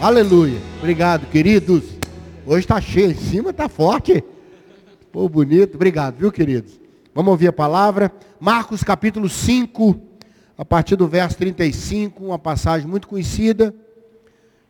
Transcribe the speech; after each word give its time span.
Aleluia. 0.00 0.60
Obrigado, 0.78 1.26
queridos. 1.26 1.82
Hoje 2.46 2.60
está 2.60 2.80
cheio, 2.80 3.10
em 3.10 3.16
cima 3.16 3.50
está 3.50 3.68
forte. 3.68 4.22
Pô, 5.10 5.28
bonito. 5.28 5.74
Obrigado, 5.74 6.18
viu, 6.18 6.30
queridos? 6.30 6.80
Vamos 7.12 7.32
ouvir 7.32 7.48
a 7.48 7.52
palavra. 7.52 8.12
Marcos 8.38 8.84
capítulo 8.84 9.28
5, 9.28 10.00
a 10.56 10.64
partir 10.64 10.94
do 10.94 11.08
verso 11.08 11.36
35, 11.38 12.24
uma 12.24 12.38
passagem 12.38 12.86
muito 12.86 13.08
conhecida. 13.08 13.74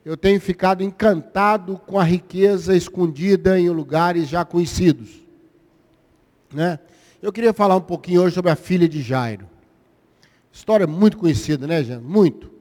Eu 0.03 0.17
tenho 0.17 0.41
ficado 0.41 0.83
encantado 0.83 1.79
com 1.87 2.01
a 2.01 2.05
riqueza 2.05 2.75
escondida 2.75 3.61
em 3.61 3.69
lugares 3.69 4.31
já 4.31 4.47
conhecidos. 4.47 5.11
Né? 6.51 6.79
Eu 7.21 7.31
queria 7.31 7.53
falar 7.53 7.77
um 7.77 7.83
pouquinho 7.83 8.23
hoje 8.23 8.35
sobre 8.35 8.51
a 8.51 8.57
filha 8.57 8.89
de 8.89 9.03
Jairo. 9.03 9.47
História 10.51 10.87
muito 10.87 11.19
conhecida, 11.19 11.67
né, 11.67 11.85
gente? 11.85 12.03
Muito. 12.03 12.58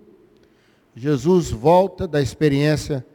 Jesus 0.99 1.51
volta 1.51 2.07
da 2.07 2.19
experiência 2.19 3.05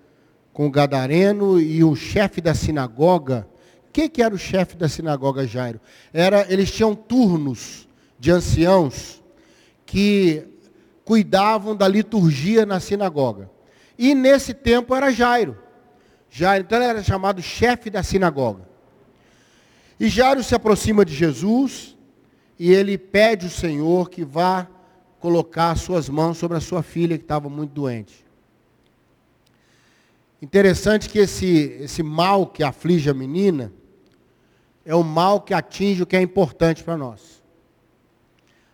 com 0.53 0.69
o 0.69 0.71
Gadareno 0.71 1.61
e 1.61 1.83
o 1.83 1.97
chefe 1.97 2.41
da 2.41 2.55
sinagoga. 2.55 3.49
O 3.89 3.93
que, 3.93 4.23
era 4.23 4.33
o 4.33 4.39
chefe 4.39 4.77
da 4.77 4.89
sinagoga 4.89 5.45
Jairo? 5.45 5.81
Era, 6.13 6.47
eles 6.49 6.71
tinham 6.71 6.95
turnos 6.95 7.89
de 8.21 8.31
anciãos 8.31 9.21
que 9.85 10.47
cuidavam 11.05 11.75
da 11.75 11.89
liturgia 11.89 12.65
na 12.65 12.79
sinagoga. 12.79 13.51
E 13.99 14.15
nesse 14.15 14.55
tempo 14.55 14.95
era 14.95 15.11
Jairo. 15.11 15.59
Jairo, 16.31 16.65
então 16.65 16.81
era 16.81 17.03
chamado 17.03 17.43
chefe 17.43 17.91
da 17.91 18.05
sinagoga. 18.05 18.63
E 19.99 20.09
Jairo 20.09 20.45
se 20.45 20.55
aproxima 20.55 21.05
de 21.05 21.17
Jesus 21.17 21.97
e 22.57 22.73
ele 22.73 22.97
pede 22.97 23.47
ao 23.47 23.51
Senhor 23.51 24.09
que 24.09 24.25
vá 24.25 24.69
colocar 25.23 25.77
suas 25.77 26.09
mãos 26.09 26.37
sobre 26.37 26.57
a 26.59 26.61
sua 26.61 26.83
filha 26.83 27.17
que 27.17 27.23
estava 27.23 27.49
muito 27.49 27.71
doente. 27.71 28.27
Interessante 30.43 31.09
que 31.09 31.21
esse, 31.21 31.79
esse 31.81 32.03
mal 32.03 32.45
que 32.49 32.65
aflige 32.65 33.09
a 33.09 33.15
menina 33.15 33.73
é 34.85 34.93
o 34.97 35.05
mal 35.05 35.41
que 35.41 35.55
atinge 35.55 36.03
o 36.03 36.07
que 36.07 36.17
é 36.17 36.21
importante 36.21 36.83
para 36.83 36.97
nós. 36.97 37.41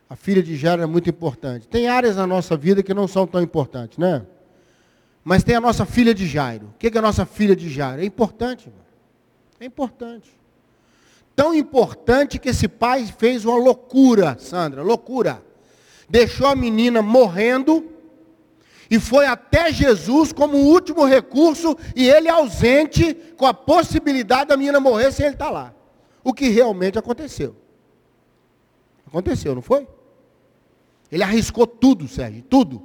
A 0.08 0.16
filha 0.16 0.42
de 0.42 0.56
Jairo 0.56 0.80
é 0.80 0.86
muito 0.86 1.10
importante. 1.10 1.68
Tem 1.68 1.86
áreas 1.86 2.16
na 2.16 2.27
nossa 2.27 2.56
vida 2.56 2.83
que 2.83 2.94
não 2.94 3.06
são 3.06 3.27
tão 3.27 3.42
importantes, 3.42 3.98
né? 3.98 4.24
Mas 5.22 5.44
tem 5.44 5.55
a 5.55 5.60
nossa 5.60 5.84
filha 5.84 6.14
de 6.14 6.27
Jairo. 6.27 6.68
O 6.68 6.78
que 6.78 6.86
é 6.86 6.98
a 6.98 7.02
nossa 7.02 7.27
filha 7.27 7.55
de 7.55 7.68
Jairo? 7.68 8.00
É 8.00 8.06
importante, 8.06 8.68
irmão. 8.68 8.86
É 9.60 9.66
importante. 9.66 10.30
Tão 11.36 11.55
importante 11.55 12.38
que 12.38 12.48
esse 12.48 12.66
pai 12.68 13.05
fez 13.18 13.44
uma 13.44 13.58
loucura, 13.58 14.38
Sandra, 14.38 14.83
loucura 14.83 15.46
deixou 16.09 16.47
a 16.47 16.56
menina 16.56 17.03
morrendo 17.03 17.92
e 18.91 18.98
foi 18.98 19.27
até 19.27 19.73
Jesus 19.73 20.33
como 20.33 20.56
último 20.56 21.05
recurso 21.05 21.77
e 21.95 22.09
ele 22.09 22.28
ausente 22.28 23.14
com 23.37 23.45
a 23.45 23.53
possibilidade 23.53 24.48
da 24.48 24.56
menina 24.56 24.81
morrer 24.81 25.12
sem 25.12 25.27
ele 25.27 25.34
estar 25.34 25.51
lá. 25.51 25.75
O 26.25 26.33
que 26.33 26.48
realmente 26.48 26.98
aconteceu. 26.98 27.55
Aconteceu, 29.06 29.55
não 29.55 29.62
foi? 29.62 29.86
Ele 31.11 31.23
arriscou 31.23 31.67
tudo, 31.67 32.09
Sérgio, 32.09 32.42
tudo. 32.42 32.83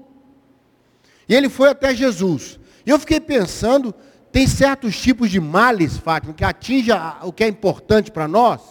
E 1.28 1.34
ele 1.34 1.50
foi 1.50 1.70
até 1.70 1.94
Jesus. 1.94 2.60
E 2.86 2.90
eu 2.90 3.00
fiquei 3.00 3.20
pensando, 3.20 3.94
tem 4.32 4.48
certos 4.48 5.00
tipos 5.00 5.30
de 5.30 5.40
males, 5.40 5.98
Fátima, 5.98 6.34
que 6.34 6.44
atingem 6.44 6.96
o 7.22 7.32
que 7.32 7.44
é 7.44 7.48
importante 7.48 8.12
para 8.12 8.28
nós. 8.28 8.62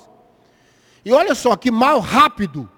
E 1.04 1.12
olha 1.12 1.34
só, 1.34 1.56
que 1.56 1.70
mal 1.70 1.98
rápido. 2.00 2.70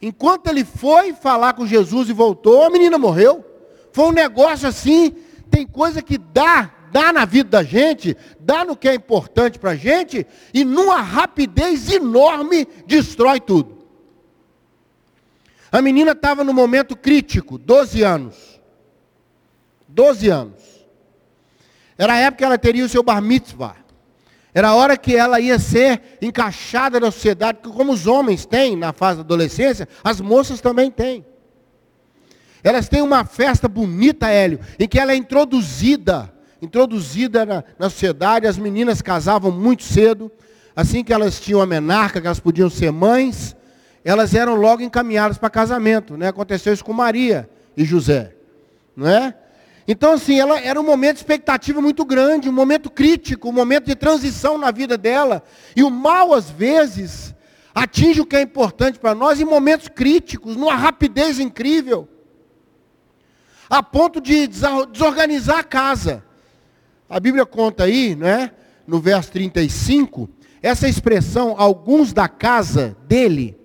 Enquanto 0.00 0.48
ele 0.48 0.64
foi 0.64 1.12
falar 1.12 1.54
com 1.54 1.66
Jesus 1.66 2.08
e 2.08 2.12
voltou, 2.12 2.64
a 2.64 2.70
menina 2.70 2.98
morreu. 2.98 3.44
Foi 3.92 4.06
um 4.06 4.12
negócio 4.12 4.68
assim, 4.68 5.14
tem 5.50 5.66
coisa 5.66 6.02
que 6.02 6.18
dá, 6.18 6.70
dá 6.92 7.12
na 7.12 7.24
vida 7.24 7.50
da 7.50 7.62
gente, 7.62 8.16
dá 8.38 8.64
no 8.64 8.76
que 8.76 8.88
é 8.88 8.94
importante 8.94 9.58
para 9.58 9.70
a 9.70 9.76
gente, 9.76 10.26
e 10.52 10.64
numa 10.64 11.00
rapidez 11.00 11.90
enorme 11.90 12.66
destrói 12.86 13.40
tudo. 13.40 13.76
A 15.72 15.82
menina 15.82 16.12
estava 16.12 16.44
no 16.44 16.54
momento 16.54 16.96
crítico, 16.96 17.58
12 17.58 18.02
anos. 18.02 18.60
12 19.88 20.28
anos. 20.28 20.86
Era 21.98 22.14
a 22.14 22.18
época 22.18 22.38
que 22.38 22.44
ela 22.44 22.58
teria 22.58 22.84
o 22.84 22.88
seu 22.88 23.02
bar 23.02 23.20
mitzvah. 23.22 23.85
Era 24.56 24.68
a 24.68 24.74
hora 24.74 24.96
que 24.96 25.14
ela 25.14 25.38
ia 25.38 25.58
ser 25.58 26.00
encaixada 26.22 26.98
na 26.98 27.10
sociedade, 27.10 27.58
como 27.58 27.92
os 27.92 28.06
homens 28.06 28.46
têm 28.46 28.74
na 28.74 28.90
fase 28.90 29.18
da 29.18 29.20
adolescência, 29.20 29.86
as 30.02 30.18
moças 30.18 30.62
também 30.62 30.90
têm. 30.90 31.26
Elas 32.64 32.88
têm 32.88 33.02
uma 33.02 33.22
festa 33.22 33.68
bonita, 33.68 34.30
Hélio, 34.30 34.58
em 34.78 34.88
que 34.88 34.98
ela 34.98 35.12
é 35.12 35.14
introduzida, 35.14 36.32
introduzida 36.62 37.44
na, 37.44 37.64
na 37.78 37.90
sociedade, 37.90 38.46
as 38.46 38.56
meninas 38.56 39.02
casavam 39.02 39.52
muito 39.52 39.82
cedo, 39.82 40.32
assim 40.74 41.04
que 41.04 41.12
elas 41.12 41.38
tinham 41.38 41.60
a 41.60 41.66
menarca, 41.66 42.18
que 42.18 42.26
elas 42.26 42.40
podiam 42.40 42.70
ser 42.70 42.90
mães, 42.90 43.54
elas 44.02 44.34
eram 44.34 44.54
logo 44.54 44.82
encaminhadas 44.82 45.36
para 45.36 45.50
casamento. 45.50 46.16
Né? 46.16 46.28
Aconteceu 46.28 46.72
isso 46.72 46.82
com 46.82 46.94
Maria 46.94 47.46
e 47.76 47.84
José. 47.84 48.32
Não 48.96 49.06
é? 49.06 49.34
Então, 49.88 50.14
assim, 50.14 50.38
ela 50.38 50.60
era 50.60 50.80
um 50.80 50.84
momento 50.84 51.14
de 51.14 51.20
expectativa 51.20 51.80
muito 51.80 52.04
grande, 52.04 52.48
um 52.48 52.52
momento 52.52 52.90
crítico, 52.90 53.48
um 53.48 53.52
momento 53.52 53.86
de 53.86 53.94
transição 53.94 54.58
na 54.58 54.70
vida 54.72 54.98
dela. 54.98 55.44
E 55.76 55.82
o 55.82 55.90
mal, 55.90 56.34
às 56.34 56.50
vezes, 56.50 57.34
atinge 57.72 58.20
o 58.20 58.26
que 58.26 58.34
é 58.34 58.42
importante 58.42 58.98
para 58.98 59.14
nós 59.14 59.40
em 59.40 59.44
momentos 59.44 59.88
críticos, 59.88 60.56
numa 60.56 60.74
rapidez 60.74 61.38
incrível. 61.38 62.08
A 63.70 63.80
ponto 63.82 64.20
de 64.20 64.48
desorganizar 64.48 65.58
a 65.58 65.64
casa. 65.64 66.24
A 67.08 67.20
Bíblia 67.20 67.46
conta 67.46 67.84
aí, 67.84 68.16
né, 68.16 68.50
no 68.86 68.98
verso 68.98 69.30
35, 69.30 70.28
essa 70.60 70.88
expressão, 70.88 71.54
alguns 71.56 72.12
da 72.12 72.28
casa 72.28 72.96
dele, 73.06 73.56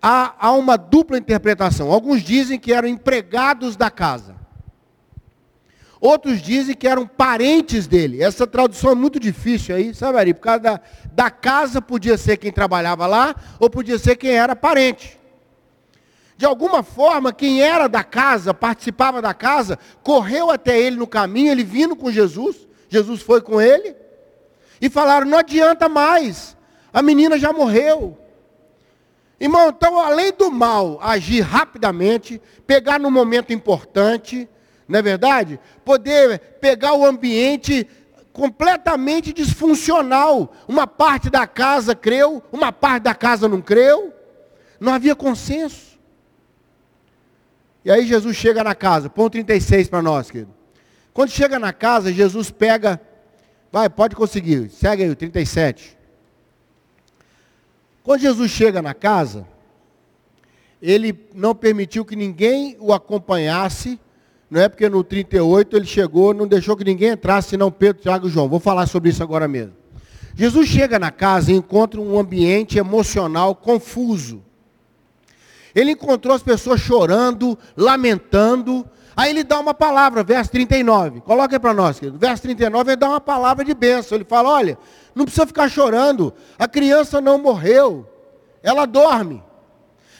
há, 0.00 0.34
há 0.38 0.52
uma 0.52 0.76
dupla 0.76 1.18
interpretação. 1.18 1.90
Alguns 1.90 2.22
dizem 2.22 2.60
que 2.60 2.72
eram 2.72 2.86
empregados 2.86 3.76
da 3.76 3.90
casa. 3.90 4.37
Outros 6.00 6.40
dizem 6.40 6.76
que 6.76 6.86
eram 6.86 7.06
parentes 7.06 7.86
dele. 7.86 8.22
Essa 8.22 8.46
tradução 8.46 8.92
é 8.92 8.94
muito 8.94 9.18
difícil 9.18 9.74
aí, 9.74 9.92
sabe, 9.92 10.18
Ari? 10.18 10.34
Por 10.34 10.42
causa 10.42 10.60
da, 10.60 10.80
da 11.12 11.30
casa, 11.30 11.82
podia 11.82 12.16
ser 12.16 12.36
quem 12.36 12.52
trabalhava 12.52 13.06
lá, 13.06 13.34
ou 13.58 13.68
podia 13.68 13.98
ser 13.98 14.16
quem 14.16 14.30
era 14.30 14.54
parente. 14.54 15.18
De 16.36 16.46
alguma 16.46 16.84
forma, 16.84 17.32
quem 17.32 17.62
era 17.62 17.88
da 17.88 18.04
casa, 18.04 18.54
participava 18.54 19.20
da 19.20 19.34
casa, 19.34 19.76
correu 20.04 20.52
até 20.52 20.80
ele 20.80 20.96
no 20.96 21.06
caminho, 21.06 21.50
ele 21.50 21.64
vindo 21.64 21.96
com 21.96 22.12
Jesus, 22.12 22.68
Jesus 22.88 23.20
foi 23.20 23.40
com 23.40 23.60
ele, 23.60 23.96
e 24.80 24.88
falaram: 24.88 25.26
não 25.26 25.38
adianta 25.38 25.88
mais, 25.88 26.56
a 26.92 27.02
menina 27.02 27.36
já 27.38 27.52
morreu. 27.52 28.16
Irmão, 29.40 29.68
então, 29.68 29.98
além 29.98 30.32
do 30.32 30.48
mal 30.48 31.00
agir 31.02 31.40
rapidamente, 31.40 32.40
pegar 32.66 33.00
no 33.00 33.10
momento 33.10 33.52
importante, 33.52 34.48
não 34.88 34.98
é 34.98 35.02
verdade? 35.02 35.60
Poder 35.84 36.38
pegar 36.60 36.94
o 36.94 37.04
ambiente 37.04 37.86
completamente 38.32 39.32
disfuncional. 39.32 40.50
Uma 40.66 40.86
parte 40.86 41.28
da 41.28 41.46
casa 41.46 41.94
creu, 41.94 42.42
uma 42.50 42.72
parte 42.72 43.02
da 43.02 43.14
casa 43.14 43.46
não 43.46 43.60
creu. 43.60 44.14
Não 44.80 44.94
havia 44.94 45.14
consenso. 45.14 45.98
E 47.84 47.90
aí 47.90 48.06
Jesus 48.06 48.36
chega 48.36 48.64
na 48.64 48.74
casa, 48.74 49.10
ponto 49.10 49.32
36 49.32 49.88
para 49.88 50.02
nós, 50.02 50.30
querido. 50.30 50.54
Quando 51.12 51.30
chega 51.30 51.58
na 51.58 51.72
casa, 51.72 52.12
Jesus 52.12 52.50
pega, 52.50 53.00
vai, 53.72 53.88
pode 53.88 54.14
conseguir, 54.14 54.70
segue 54.70 55.02
aí 55.02 55.10
o 55.10 55.16
37. 55.16 55.98
Quando 58.02 58.20
Jesus 58.20 58.50
chega 58.50 58.80
na 58.80 58.94
casa, 58.94 59.46
ele 60.80 61.28
não 61.34 61.54
permitiu 61.54 62.04
que 62.04 62.14
ninguém 62.14 62.76
o 62.78 62.92
acompanhasse 62.92 63.98
não 64.50 64.62
é 64.62 64.68
porque 64.68 64.88
no 64.88 65.04
38 65.04 65.76
ele 65.76 65.86
chegou, 65.86 66.32
não 66.32 66.46
deixou 66.46 66.76
que 66.76 66.84
ninguém 66.84 67.10
entrasse, 67.10 67.50
senão 67.50 67.70
Pedro, 67.70 68.02
Tiago 68.02 68.28
e 68.28 68.30
João. 68.30 68.48
Vou 68.48 68.60
falar 68.60 68.86
sobre 68.86 69.10
isso 69.10 69.22
agora 69.22 69.46
mesmo. 69.46 69.74
Jesus 70.34 70.68
chega 70.68 70.98
na 70.98 71.10
casa 71.10 71.52
e 71.52 71.54
encontra 71.54 72.00
um 72.00 72.18
ambiente 72.18 72.78
emocional 72.78 73.54
confuso. 73.54 74.42
Ele 75.74 75.92
encontrou 75.92 76.34
as 76.34 76.42
pessoas 76.42 76.80
chorando, 76.80 77.58
lamentando. 77.76 78.88
Aí 79.14 79.30
ele 79.30 79.44
dá 79.44 79.58
uma 79.60 79.74
palavra, 79.74 80.22
verso 80.22 80.50
39. 80.52 81.20
Coloca 81.20 81.56
aí 81.56 81.60
para 81.60 81.74
nós, 81.74 81.98
querido. 81.98 82.18
Verso 82.18 82.44
39, 82.44 82.90
ele 82.90 82.96
dá 82.96 83.08
uma 83.08 83.20
palavra 83.20 83.64
de 83.64 83.74
bênção. 83.74 84.16
Ele 84.16 84.24
fala: 84.24 84.48
olha, 84.48 84.78
não 85.14 85.24
precisa 85.24 85.46
ficar 85.46 85.68
chorando. 85.68 86.32
A 86.58 86.66
criança 86.66 87.20
não 87.20 87.36
morreu. 87.36 88.06
Ela 88.62 88.86
dorme. 88.86 89.42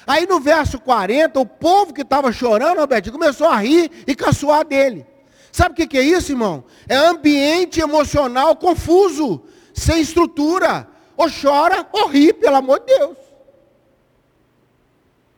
Aí 0.08 0.26
no 0.26 0.40
verso 0.40 0.80
40, 0.80 1.38
o 1.38 1.44
povo 1.44 1.92
que 1.92 2.00
estava 2.00 2.32
chorando, 2.32 2.78
Roberto, 2.78 3.12
começou 3.12 3.46
a 3.46 3.58
rir 3.58 3.90
e 4.06 4.14
caçoar 4.14 4.64
dele. 4.64 5.06
Sabe 5.52 5.72
o 5.72 5.74
que, 5.74 5.86
que 5.86 5.98
é 5.98 6.02
isso, 6.02 6.32
irmão? 6.32 6.64
É 6.88 6.96
ambiente 6.96 7.78
emocional 7.78 8.56
confuso, 8.56 9.42
sem 9.74 10.00
estrutura. 10.00 10.88
Ou 11.14 11.28
chora 11.30 11.86
ou 11.92 12.08
ri, 12.08 12.32
pelo 12.32 12.56
amor 12.56 12.80
de 12.80 12.86
Deus. 12.86 13.18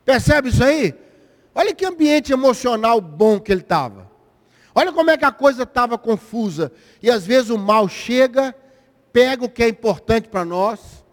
Percebe 0.05 0.47
isso 0.47 0.63
aí? 0.63 0.95
Olha 1.53 1.75
que 1.75 1.85
ambiente 1.85 2.31
emocional 2.31 3.01
bom 3.01 3.41
que 3.41 3.51
ele 3.51 3.59
estava. 3.59 4.09
Olha 4.73 4.93
como 4.93 5.11
é 5.11 5.17
que 5.17 5.25
a 5.25 5.33
coisa 5.33 5.63
estava 5.63 5.97
confusa. 5.97 6.71
E 7.03 7.11
às 7.11 7.25
vezes 7.25 7.49
o 7.49 7.57
mal 7.57 7.89
chega, 7.89 8.55
pega 9.11 9.43
o 9.43 9.49
que 9.49 9.63
é 9.63 9.67
importante 9.67 10.29
para 10.29 10.45
nós, 10.45 11.03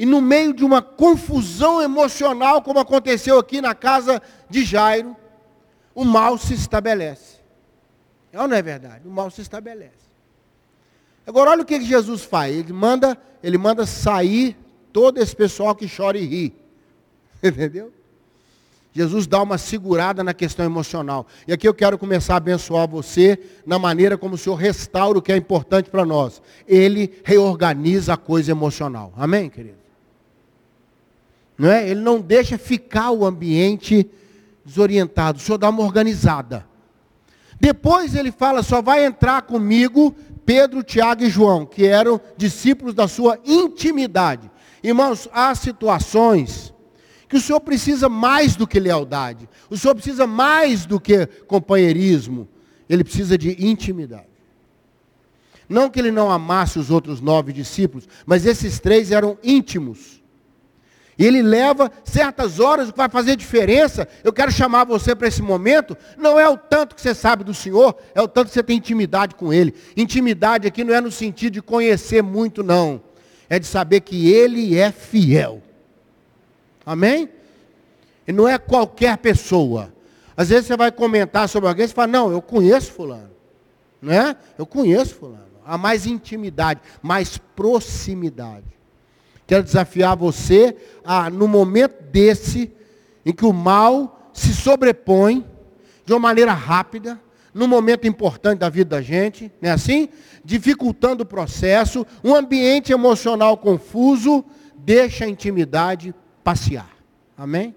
e 0.00 0.06
no 0.06 0.22
meio 0.22 0.54
de 0.54 0.64
uma 0.64 0.80
confusão 0.80 1.82
emocional, 1.82 2.62
como 2.62 2.78
aconteceu 2.78 3.38
aqui 3.38 3.60
na 3.60 3.74
casa 3.74 4.22
de 4.48 4.64
Jairo, 4.64 5.14
o 5.94 6.06
mal 6.06 6.38
se 6.38 6.54
estabelece. 6.54 7.36
É 8.32 8.40
ou 8.40 8.48
não 8.48 8.56
é 8.56 8.62
verdade? 8.62 9.06
O 9.06 9.10
mal 9.10 9.30
se 9.30 9.42
estabelece. 9.42 10.08
Agora 11.26 11.50
olha 11.50 11.60
o 11.60 11.66
que 11.66 11.78
Jesus 11.82 12.24
faz. 12.24 12.56
Ele 12.56 12.72
manda, 12.72 13.14
ele 13.42 13.58
manda 13.58 13.84
sair 13.84 14.56
todo 14.90 15.18
esse 15.18 15.36
pessoal 15.36 15.74
que 15.74 15.86
chora 15.86 16.16
e 16.16 16.24
ri. 16.24 16.54
Entendeu? 17.44 17.92
Jesus 18.94 19.26
dá 19.26 19.42
uma 19.42 19.58
segurada 19.58 20.24
na 20.24 20.32
questão 20.32 20.64
emocional. 20.64 21.26
E 21.46 21.52
aqui 21.52 21.68
eu 21.68 21.74
quero 21.74 21.98
começar 21.98 22.32
a 22.32 22.38
abençoar 22.38 22.88
você 22.88 23.38
na 23.66 23.78
maneira 23.78 24.16
como 24.16 24.36
o 24.36 24.38
Senhor 24.38 24.56
restaura 24.56 25.18
o 25.18 25.22
que 25.22 25.30
é 25.30 25.36
importante 25.36 25.90
para 25.90 26.06
nós. 26.06 26.40
Ele 26.66 27.20
reorganiza 27.22 28.14
a 28.14 28.16
coisa 28.16 28.50
emocional. 28.50 29.12
Amém, 29.14 29.50
querido? 29.50 29.89
Não 31.60 31.70
é? 31.70 31.86
Ele 31.86 32.00
não 32.00 32.18
deixa 32.18 32.56
ficar 32.56 33.10
o 33.10 33.22
ambiente 33.22 34.08
desorientado. 34.64 35.36
O 35.36 35.42
Senhor 35.42 35.58
dá 35.58 35.68
uma 35.68 35.82
organizada. 35.82 36.66
Depois 37.60 38.14
ele 38.14 38.32
fala, 38.32 38.62
só 38.62 38.80
vai 38.80 39.04
entrar 39.04 39.42
comigo 39.42 40.16
Pedro, 40.46 40.82
Tiago 40.82 41.22
e 41.22 41.28
João, 41.28 41.66
que 41.66 41.84
eram 41.84 42.18
discípulos 42.34 42.94
da 42.94 43.06
sua 43.06 43.38
intimidade. 43.44 44.50
Irmãos, 44.82 45.28
há 45.34 45.54
situações 45.54 46.72
que 47.28 47.36
o 47.36 47.40
Senhor 47.40 47.60
precisa 47.60 48.08
mais 48.08 48.56
do 48.56 48.66
que 48.66 48.80
lealdade. 48.80 49.46
O 49.68 49.76
Senhor 49.76 49.94
precisa 49.94 50.26
mais 50.26 50.86
do 50.86 50.98
que 50.98 51.26
companheirismo. 51.46 52.48
Ele 52.88 53.04
precisa 53.04 53.36
de 53.36 53.62
intimidade. 53.62 54.30
Não 55.68 55.90
que 55.90 56.00
ele 56.00 56.10
não 56.10 56.30
amasse 56.30 56.78
os 56.78 56.90
outros 56.90 57.20
nove 57.20 57.52
discípulos, 57.52 58.08
mas 58.24 58.46
esses 58.46 58.80
três 58.80 59.10
eram 59.12 59.36
íntimos. 59.44 60.19
E 61.20 61.26
ele 61.26 61.42
leva 61.42 61.92
certas 62.02 62.58
horas, 62.58 62.90
que 62.90 62.96
vai 62.96 63.10
fazer 63.10 63.36
diferença, 63.36 64.08
eu 64.24 64.32
quero 64.32 64.50
chamar 64.50 64.84
você 64.84 65.14
para 65.14 65.28
esse 65.28 65.42
momento, 65.42 65.94
não 66.16 66.40
é 66.40 66.48
o 66.48 66.56
tanto 66.56 66.94
que 66.94 67.02
você 67.02 67.14
sabe 67.14 67.44
do 67.44 67.52
Senhor, 67.52 67.94
é 68.14 68.22
o 68.22 68.26
tanto 68.26 68.48
que 68.48 68.54
você 68.54 68.62
tem 68.62 68.78
intimidade 68.78 69.34
com 69.34 69.52
Ele. 69.52 69.74
Intimidade 69.94 70.66
aqui 70.66 70.82
não 70.82 70.94
é 70.94 71.00
no 71.02 71.10
sentido 71.10 71.52
de 71.52 71.60
conhecer 71.60 72.22
muito, 72.22 72.62
não. 72.62 73.02
É 73.50 73.58
de 73.58 73.66
saber 73.66 74.00
que 74.00 74.32
Ele 74.32 74.78
é 74.78 74.90
fiel. 74.90 75.60
Amém? 76.86 77.28
E 78.26 78.32
não 78.32 78.48
é 78.48 78.56
qualquer 78.56 79.18
pessoa. 79.18 79.92
Às 80.34 80.48
vezes 80.48 80.68
você 80.68 80.76
vai 80.78 80.90
comentar 80.90 81.50
sobre 81.50 81.68
alguém 81.68 81.84
e 81.84 81.88
fala, 81.88 82.06
não, 82.06 82.32
eu 82.32 82.40
conheço 82.40 82.92
fulano. 82.92 83.30
Né? 84.00 84.34
Eu 84.56 84.64
conheço 84.64 85.16
fulano. 85.16 85.50
Há 85.66 85.76
mais 85.76 86.06
intimidade, 86.06 86.80
mais 87.02 87.36
proximidade. 87.36 88.79
Quero 89.50 89.64
desafiar 89.64 90.16
você 90.16 90.76
a, 91.04 91.28
no 91.28 91.48
momento 91.48 92.04
desse, 92.04 92.70
em 93.26 93.32
que 93.32 93.44
o 93.44 93.52
mal 93.52 94.30
se 94.32 94.54
sobrepõe 94.54 95.44
de 96.06 96.12
uma 96.12 96.20
maneira 96.20 96.52
rápida, 96.52 97.20
num 97.52 97.66
momento 97.66 98.06
importante 98.06 98.60
da 98.60 98.68
vida 98.68 98.90
da 98.90 99.02
gente, 99.02 99.50
não 99.60 99.70
é 99.70 99.72
assim? 99.72 100.08
Dificultando 100.44 101.24
o 101.24 101.26
processo, 101.26 102.06
um 102.22 102.32
ambiente 102.32 102.92
emocional 102.92 103.56
confuso, 103.56 104.44
deixa 104.76 105.24
a 105.24 105.28
intimidade 105.28 106.14
passear. 106.44 106.96
Amém? 107.36 107.74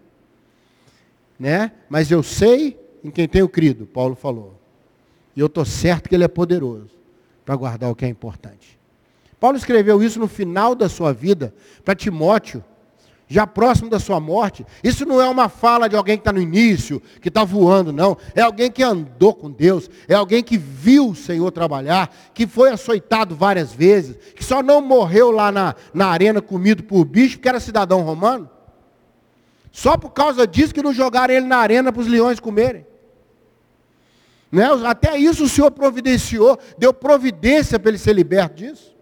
Né? 1.39 1.71
Mas 1.89 2.11
eu 2.11 2.21
sei 2.21 2.79
em 3.03 3.09
quem 3.09 3.27
tenho 3.27 3.49
crido, 3.49 3.87
Paulo 3.87 4.13
falou. 4.13 4.61
E 5.35 5.39
eu 5.39 5.47
estou 5.47 5.65
certo 5.65 6.07
que 6.07 6.13
ele 6.13 6.23
é 6.23 6.27
poderoso 6.27 6.91
para 7.43 7.55
guardar 7.55 7.89
o 7.89 7.95
que 7.95 8.05
é 8.05 8.09
importante. 8.09 8.82
Paulo 9.43 9.57
escreveu 9.57 10.01
isso 10.01 10.21
no 10.21 10.27
final 10.29 10.73
da 10.73 10.87
sua 10.87 11.11
vida 11.11 11.53
para 11.83 11.93
Timóteo, 11.93 12.63
já 13.27 13.45
próximo 13.45 13.89
da 13.89 13.99
sua 13.99 14.17
morte. 14.17 14.65
Isso 14.81 15.05
não 15.05 15.21
é 15.21 15.27
uma 15.27 15.49
fala 15.49 15.89
de 15.89 15.97
alguém 15.97 16.15
que 16.15 16.21
está 16.21 16.31
no 16.31 16.41
início, 16.41 17.01
que 17.19 17.27
está 17.27 17.43
voando, 17.43 17.91
não. 17.91 18.17
É 18.33 18.39
alguém 18.39 18.71
que 18.71 18.81
andou 18.81 19.33
com 19.33 19.51
Deus, 19.51 19.89
é 20.07 20.13
alguém 20.13 20.41
que 20.41 20.57
viu 20.57 21.09
o 21.09 21.15
Senhor 21.15 21.51
trabalhar, 21.51 22.09
que 22.33 22.47
foi 22.47 22.71
açoitado 22.71 23.35
várias 23.35 23.73
vezes, 23.73 24.15
que 24.33 24.45
só 24.45 24.63
não 24.63 24.79
morreu 24.79 25.29
lá 25.29 25.51
na, 25.51 25.75
na 25.93 26.07
arena 26.07 26.41
comido 26.41 26.81
por 26.81 27.03
bicho, 27.03 27.35
porque 27.35 27.49
era 27.49 27.59
cidadão 27.59 28.01
romano. 28.01 28.49
Só 29.73 29.97
por 29.97 30.11
causa 30.11 30.47
disso 30.47 30.73
que 30.73 30.81
não 30.81 30.93
jogaram 30.93 31.33
ele 31.33 31.47
na 31.47 31.57
arena 31.57 31.91
para 31.91 32.01
os 32.01 32.07
leões 32.07 32.39
comerem. 32.39 32.87
Né? 34.49 34.69
Até 34.85 35.17
isso 35.17 35.43
o 35.43 35.49
Senhor 35.49 35.69
providenciou, 35.69 36.57
deu 36.77 36.93
providência 36.93 37.77
para 37.77 37.89
ele 37.89 37.97
ser 37.97 38.13
liberto 38.13 38.55
disso. 38.55 38.92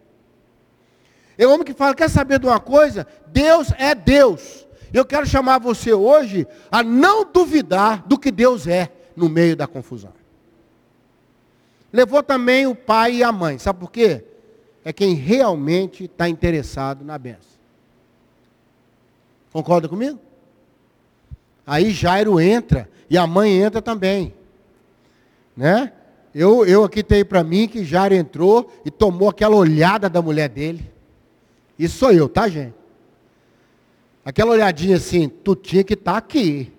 É 1.41 1.47
o 1.47 1.51
homem 1.51 1.65
que 1.65 1.73
fala, 1.73 1.95
quer 1.95 2.07
saber 2.07 2.37
de 2.37 2.45
uma 2.45 2.59
coisa? 2.59 3.07
Deus 3.25 3.73
é 3.79 3.95
Deus. 3.95 4.67
Eu 4.93 5.03
quero 5.03 5.25
chamar 5.25 5.57
você 5.57 5.91
hoje 5.91 6.45
a 6.71 6.83
não 6.83 7.25
duvidar 7.25 8.05
do 8.05 8.15
que 8.15 8.29
Deus 8.29 8.67
é 8.67 8.91
no 9.15 9.27
meio 9.27 9.55
da 9.55 9.65
confusão. 9.65 10.13
Levou 11.91 12.21
também 12.21 12.67
o 12.67 12.75
pai 12.75 13.15
e 13.15 13.23
a 13.23 13.31
mãe. 13.31 13.57
Sabe 13.57 13.79
por 13.79 13.91
quê? 13.91 14.23
É 14.85 14.93
quem 14.93 15.15
realmente 15.15 16.03
está 16.03 16.29
interessado 16.29 17.03
na 17.03 17.17
benção. 17.17 17.57
Concorda 19.51 19.89
comigo? 19.89 20.19
Aí 21.65 21.89
Jairo 21.89 22.39
entra 22.39 22.87
e 23.09 23.17
a 23.17 23.25
mãe 23.25 23.59
entra 23.63 23.81
também. 23.81 24.31
Né? 25.57 25.91
Eu, 26.35 26.67
eu 26.67 26.83
aqui 26.83 27.01
tenho 27.01 27.25
para 27.25 27.43
mim 27.43 27.67
que 27.67 27.83
Jairo 27.83 28.13
entrou 28.13 28.71
e 28.85 28.91
tomou 28.91 29.27
aquela 29.27 29.55
olhada 29.55 30.07
da 30.07 30.21
mulher 30.21 30.47
dele. 30.47 30.91
Isso 31.81 31.97
sou 31.97 32.11
eu, 32.11 32.29
tá, 32.29 32.47
gente? 32.47 32.75
Aquela 34.23 34.51
olhadinha 34.51 34.97
assim, 34.97 35.27
tu 35.27 35.55
tinha 35.55 35.83
que 35.83 35.95
estar 35.95 36.11
tá 36.11 36.17
aqui. 36.19 36.71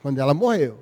Quando 0.00 0.18
ela 0.18 0.32
morreu. 0.32 0.78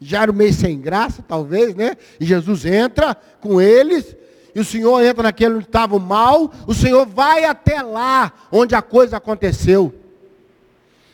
Jairo 0.00 0.32
meio 0.32 0.54
sem 0.54 0.80
graça, 0.80 1.24
talvez, 1.26 1.74
né? 1.74 1.96
E 2.20 2.24
Jesus 2.24 2.64
entra 2.64 3.16
com 3.40 3.60
eles, 3.60 4.14
e 4.54 4.60
o 4.60 4.64
Senhor 4.64 5.02
entra 5.02 5.24
naquele 5.24 5.56
onde 5.56 5.64
estava 5.64 5.96
o 5.96 6.00
mal, 6.00 6.52
o 6.64 6.72
Senhor 6.72 7.04
vai 7.04 7.44
até 7.44 7.82
lá 7.82 8.32
onde 8.52 8.76
a 8.76 8.82
coisa 8.82 9.16
aconteceu. 9.16 9.92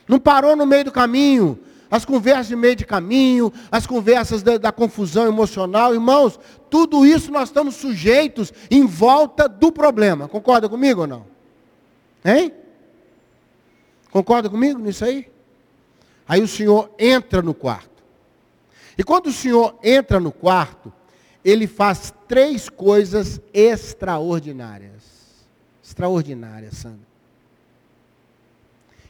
Não 0.06 0.20
parou 0.20 0.54
no 0.54 0.66
meio 0.66 0.84
do 0.84 0.92
caminho. 0.92 1.58
As 1.92 2.06
conversas 2.06 2.48
de 2.48 2.56
meio 2.56 2.74
de 2.74 2.86
caminho, 2.86 3.52
as 3.70 3.86
conversas 3.86 4.42
da, 4.42 4.56
da, 4.56 4.72
confusão 4.72 5.26
emocional, 5.26 5.92
irmãos, 5.92 6.40
tudo 6.70 7.04
isso 7.04 7.30
nós 7.30 7.50
estamos 7.50 7.74
sujeitos 7.74 8.50
em 8.70 8.86
volta 8.86 9.46
do 9.46 9.70
problema. 9.70 10.26
Concorda 10.26 10.70
comigo 10.70 11.02
ou 11.02 11.06
não? 11.06 11.26
Hein? 12.24 12.50
Concorda 14.10 14.48
comigo 14.48 14.78
nisso 14.78 15.04
aí? 15.04 15.30
Aí 16.26 16.40
o 16.40 16.48
Senhor 16.48 16.90
entra 16.98 17.42
no 17.42 17.52
quarto. 17.52 18.02
E 18.96 19.04
quando 19.04 19.26
o 19.26 19.32
Senhor 19.32 19.78
entra 19.82 20.18
no 20.18 20.32
quarto, 20.32 20.90
ele 21.44 21.66
faz 21.66 22.10
três 22.26 22.70
coisas 22.70 23.38
extraordinárias. 23.52 25.02
Extraordinárias, 25.84 26.78
Sandra. 26.78 27.11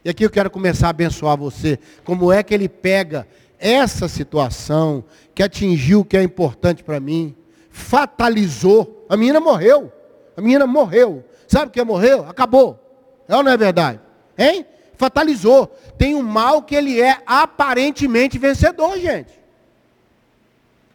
E 0.05 0.11
aqui 0.11 0.25
eu 0.25 0.31
quero 0.31 0.51
começar 0.51 0.89
a 0.89 0.91
abençoar 0.91 1.37
você. 1.37 1.79
Como 2.05 2.33
é 2.33 2.43
que 2.43 2.53
ele 2.53 2.69
pega 2.69 3.27
essa 3.63 4.09
situação 4.09 5.05
que 5.33 5.43
atingiu 5.43 6.01
o 6.01 6.05
que 6.05 6.17
é 6.17 6.23
importante 6.23 6.83
para 6.83 6.99
mim, 6.99 7.37
fatalizou. 7.71 9.07
A 9.09 9.17
menina 9.17 9.39
morreu. 9.39 9.93
A 10.37 10.41
menina 10.41 10.67
morreu. 10.67 11.25
Sabe 11.47 11.67
o 11.67 11.71
que 11.71 11.79
é 11.79 11.85
morreu? 11.85 12.29
Acabou. 12.29 12.79
É 13.29 13.37
ou 13.37 13.43
não 13.43 13.53
é 13.53 13.57
verdade? 13.57 14.01
Hein? 14.37 14.67
Fatalizou. 14.97 15.69
Tem 15.97 16.17
um 16.17 16.23
mal 16.23 16.63
que 16.63 16.75
ele 16.75 17.01
é 17.01 17.23
aparentemente 17.25 18.37
vencedor, 18.37 18.99
gente. 18.99 19.41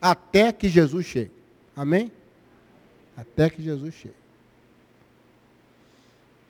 Até 0.01 0.51
que 0.51 0.67
Jesus 0.67 1.05
chegue. 1.05 1.31
Amém? 1.73 2.11
Até 3.15 3.49
que 3.49 3.61
Jesus 3.61 3.93
chegue. 3.95 4.13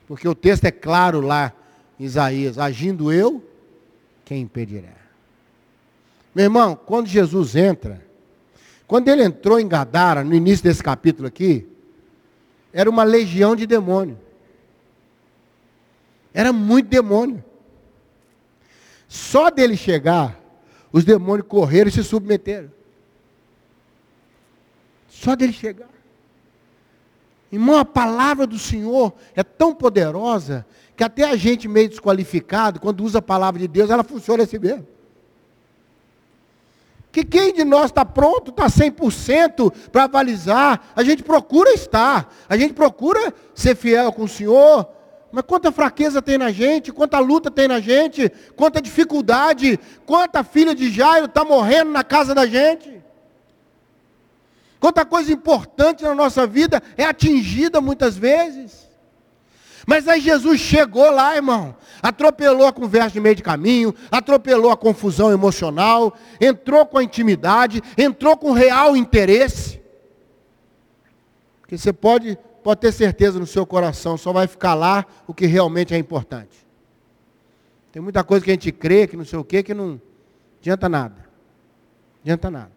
Porque 0.08 0.26
o 0.26 0.34
texto 0.34 0.64
é 0.64 0.72
claro 0.72 1.20
lá 1.20 1.52
Isaías, 1.98 2.58
agindo 2.58 3.12
eu, 3.12 3.42
quem 4.24 4.42
impedirá? 4.42 4.94
Meu 6.34 6.44
irmão, 6.44 6.76
quando 6.76 7.08
Jesus 7.08 7.56
entra, 7.56 8.00
quando 8.86 9.08
ele 9.08 9.24
entrou 9.24 9.58
em 9.58 9.66
Gadara, 9.66 10.22
no 10.22 10.34
início 10.34 10.62
desse 10.64 10.82
capítulo 10.82 11.26
aqui, 11.26 11.66
era 12.72 12.88
uma 12.88 13.02
legião 13.02 13.56
de 13.56 13.66
demônio. 13.66 14.18
Era 16.32 16.52
muito 16.52 16.88
demônio. 16.88 17.42
Só 19.08 19.50
dele 19.50 19.76
chegar, 19.76 20.38
os 20.92 21.04
demônios 21.04 21.48
correram 21.48 21.88
e 21.88 21.92
se 21.92 22.04
submeteram. 22.04 22.70
Só 25.08 25.34
dele 25.34 25.52
chegar. 25.52 25.88
Irmão, 27.50 27.78
a 27.78 27.84
palavra 27.84 28.46
do 28.46 28.58
Senhor 28.58 29.12
é 29.34 29.42
tão 29.42 29.74
poderosa 29.74 30.66
que 30.98 31.04
até 31.04 31.22
a 31.22 31.36
gente 31.36 31.68
meio 31.68 31.88
desqualificado, 31.88 32.80
quando 32.80 33.04
usa 33.04 33.20
a 33.20 33.22
palavra 33.22 33.60
de 33.60 33.68
Deus, 33.68 33.88
ela 33.88 34.02
funciona 34.02 34.42
assim 34.42 34.58
mesmo. 34.58 34.84
Que 37.12 37.24
quem 37.24 37.54
de 37.54 37.64
nós 37.64 37.84
está 37.84 38.04
pronto, 38.04 38.50
está 38.50 38.66
100% 38.66 39.72
para 39.92 40.04
avalizar? 40.04 40.90
A 40.96 41.04
gente 41.04 41.22
procura 41.22 41.72
estar, 41.72 42.34
a 42.48 42.56
gente 42.56 42.74
procura 42.74 43.32
ser 43.54 43.76
fiel 43.76 44.12
com 44.12 44.24
o 44.24 44.28
Senhor, 44.28 44.88
mas 45.30 45.44
quanta 45.44 45.70
fraqueza 45.70 46.20
tem 46.20 46.36
na 46.36 46.50
gente, 46.50 46.92
quanta 46.92 47.20
luta 47.20 47.48
tem 47.48 47.68
na 47.68 47.78
gente, 47.78 48.28
quanta 48.56 48.82
dificuldade, 48.82 49.78
quanta 50.04 50.42
filha 50.42 50.74
de 50.74 50.90
Jairo 50.90 51.26
está 51.26 51.44
morrendo 51.44 51.92
na 51.92 52.02
casa 52.02 52.34
da 52.34 52.44
gente. 52.44 53.00
Quanta 54.80 55.04
coisa 55.04 55.32
importante 55.32 56.02
na 56.02 56.12
nossa 56.12 56.44
vida 56.44 56.82
é 56.96 57.04
atingida 57.04 57.80
muitas 57.80 58.16
vezes. 58.16 58.87
Mas 59.88 60.06
aí 60.06 60.20
Jesus 60.20 60.60
chegou 60.60 61.10
lá, 61.10 61.34
irmão, 61.34 61.74
atropelou 62.02 62.66
a 62.66 62.72
conversa 62.74 63.12
de 63.12 63.20
meio 63.20 63.34
de 63.34 63.42
caminho, 63.42 63.94
atropelou 64.10 64.70
a 64.70 64.76
confusão 64.76 65.32
emocional, 65.32 66.14
entrou 66.38 66.84
com 66.84 66.98
a 66.98 67.02
intimidade, 67.02 67.80
entrou 67.96 68.36
com 68.36 68.52
real 68.52 68.94
interesse. 68.94 69.80
Porque 71.62 71.78
você 71.78 71.90
pode, 71.90 72.36
pode 72.62 72.82
ter 72.82 72.92
certeza 72.92 73.38
no 73.38 73.46
seu 73.46 73.64
coração, 73.64 74.18
só 74.18 74.30
vai 74.30 74.46
ficar 74.46 74.74
lá 74.74 75.06
o 75.26 75.32
que 75.32 75.46
realmente 75.46 75.94
é 75.94 75.96
importante. 75.96 76.66
Tem 77.90 78.02
muita 78.02 78.22
coisa 78.22 78.44
que 78.44 78.50
a 78.50 78.54
gente 78.54 78.70
crê, 78.70 79.06
que 79.06 79.16
não 79.16 79.24
sei 79.24 79.38
o 79.38 79.44
quê, 79.44 79.62
que 79.62 79.72
não 79.72 79.98
adianta 80.60 80.86
nada. 80.86 81.24
Adianta 82.22 82.50
nada. 82.50 82.72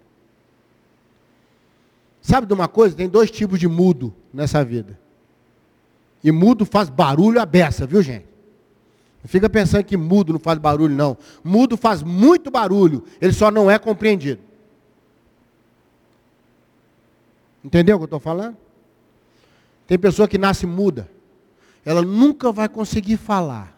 Sabe 2.22 2.48
de 2.48 2.53
uma 2.53 2.70
coisa? 2.70 2.96
Tem 2.96 3.10
dois 3.10 3.30
tipos 3.30 3.60
de 3.60 3.68
mudo 3.68 4.15
nessa 4.34 4.63
vida. 4.63 5.00
E 6.23 6.31
mudo 6.31 6.65
faz 6.65 6.89
barulho 6.89 7.41
a 7.41 7.45
beça, 7.45 7.85
viu 7.85 8.01
gente? 8.01 8.25
Não 9.23 9.29
fica 9.29 9.49
pensando 9.49 9.83
que 9.83 9.97
mudo 9.97 10.33
não 10.33 10.39
faz 10.39 10.57
barulho, 10.57 10.95
não. 10.95 11.17
Mudo 11.43 11.77
faz 11.77 12.01
muito 12.01 12.49
barulho, 12.49 13.03
ele 13.19 13.33
só 13.33 13.51
não 13.51 13.69
é 13.69 13.77
compreendido. 13.77 14.41
Entendeu 17.63 17.95
o 17.95 17.99
que 17.99 18.03
eu 18.03 18.05
estou 18.05 18.19
falando? 18.19 18.57
Tem 19.85 19.97
pessoa 19.97 20.27
que 20.27 20.37
nasce 20.37 20.65
muda. 20.65 21.09
Ela 21.85 22.01
nunca 22.01 22.51
vai 22.51 22.69
conseguir 22.69 23.17
falar. 23.17 23.77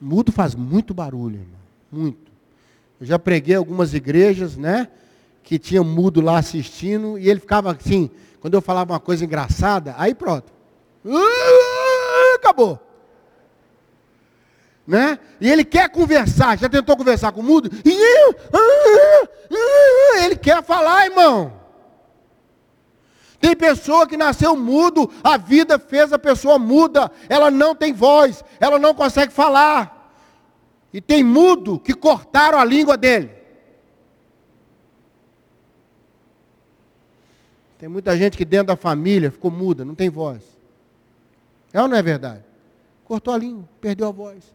Mudo 0.00 0.30
faz 0.32 0.54
muito 0.54 0.94
barulho, 0.94 1.36
irmão. 1.36 1.60
Muito. 1.90 2.32
Eu 3.00 3.06
já 3.06 3.18
preguei 3.18 3.54
algumas 3.54 3.94
igrejas, 3.94 4.56
né? 4.56 4.88
Que 5.42 5.58
tinha 5.58 5.82
mudo 5.82 6.20
lá 6.20 6.38
assistindo, 6.38 7.18
e 7.18 7.28
ele 7.28 7.40
ficava 7.40 7.72
assim, 7.72 8.10
quando 8.46 8.54
eu 8.54 8.62
falava 8.62 8.92
uma 8.92 9.00
coisa 9.00 9.24
engraçada, 9.24 9.96
aí 9.98 10.14
pronto. 10.14 10.52
Acabou. 12.36 12.80
Né? 14.86 15.18
E 15.40 15.50
ele 15.50 15.64
quer 15.64 15.88
conversar, 15.88 16.56
já 16.56 16.68
tentou 16.68 16.96
conversar 16.96 17.32
com 17.32 17.40
o 17.40 17.42
mudo? 17.42 17.68
Ele 20.22 20.36
quer 20.36 20.62
falar, 20.62 21.06
irmão. 21.06 21.60
Tem 23.40 23.56
pessoa 23.56 24.06
que 24.06 24.16
nasceu 24.16 24.56
mudo, 24.56 25.10
a 25.24 25.36
vida 25.36 25.76
fez 25.76 26.12
a 26.12 26.18
pessoa 26.18 26.56
muda, 26.56 27.10
ela 27.28 27.50
não 27.50 27.74
tem 27.74 27.92
voz, 27.92 28.44
ela 28.60 28.78
não 28.78 28.94
consegue 28.94 29.32
falar. 29.32 30.14
E 30.92 31.00
tem 31.00 31.24
mudo 31.24 31.80
que 31.80 31.94
cortaram 31.94 32.60
a 32.60 32.64
língua 32.64 32.96
dele. 32.96 33.35
Tem 37.78 37.88
muita 37.88 38.16
gente 38.16 38.36
que 38.36 38.44
dentro 38.44 38.68
da 38.68 38.76
família 38.76 39.30
ficou 39.30 39.50
muda, 39.50 39.84
não 39.84 39.94
tem 39.94 40.08
voz. 40.08 40.42
É 41.72 41.80
ou 41.80 41.88
não 41.88 41.96
é 41.96 42.02
verdade? 42.02 42.42
Cortou 43.04 43.34
a 43.34 43.38
língua, 43.38 43.68
perdeu 43.80 44.08
a 44.08 44.10
voz. 44.10 44.54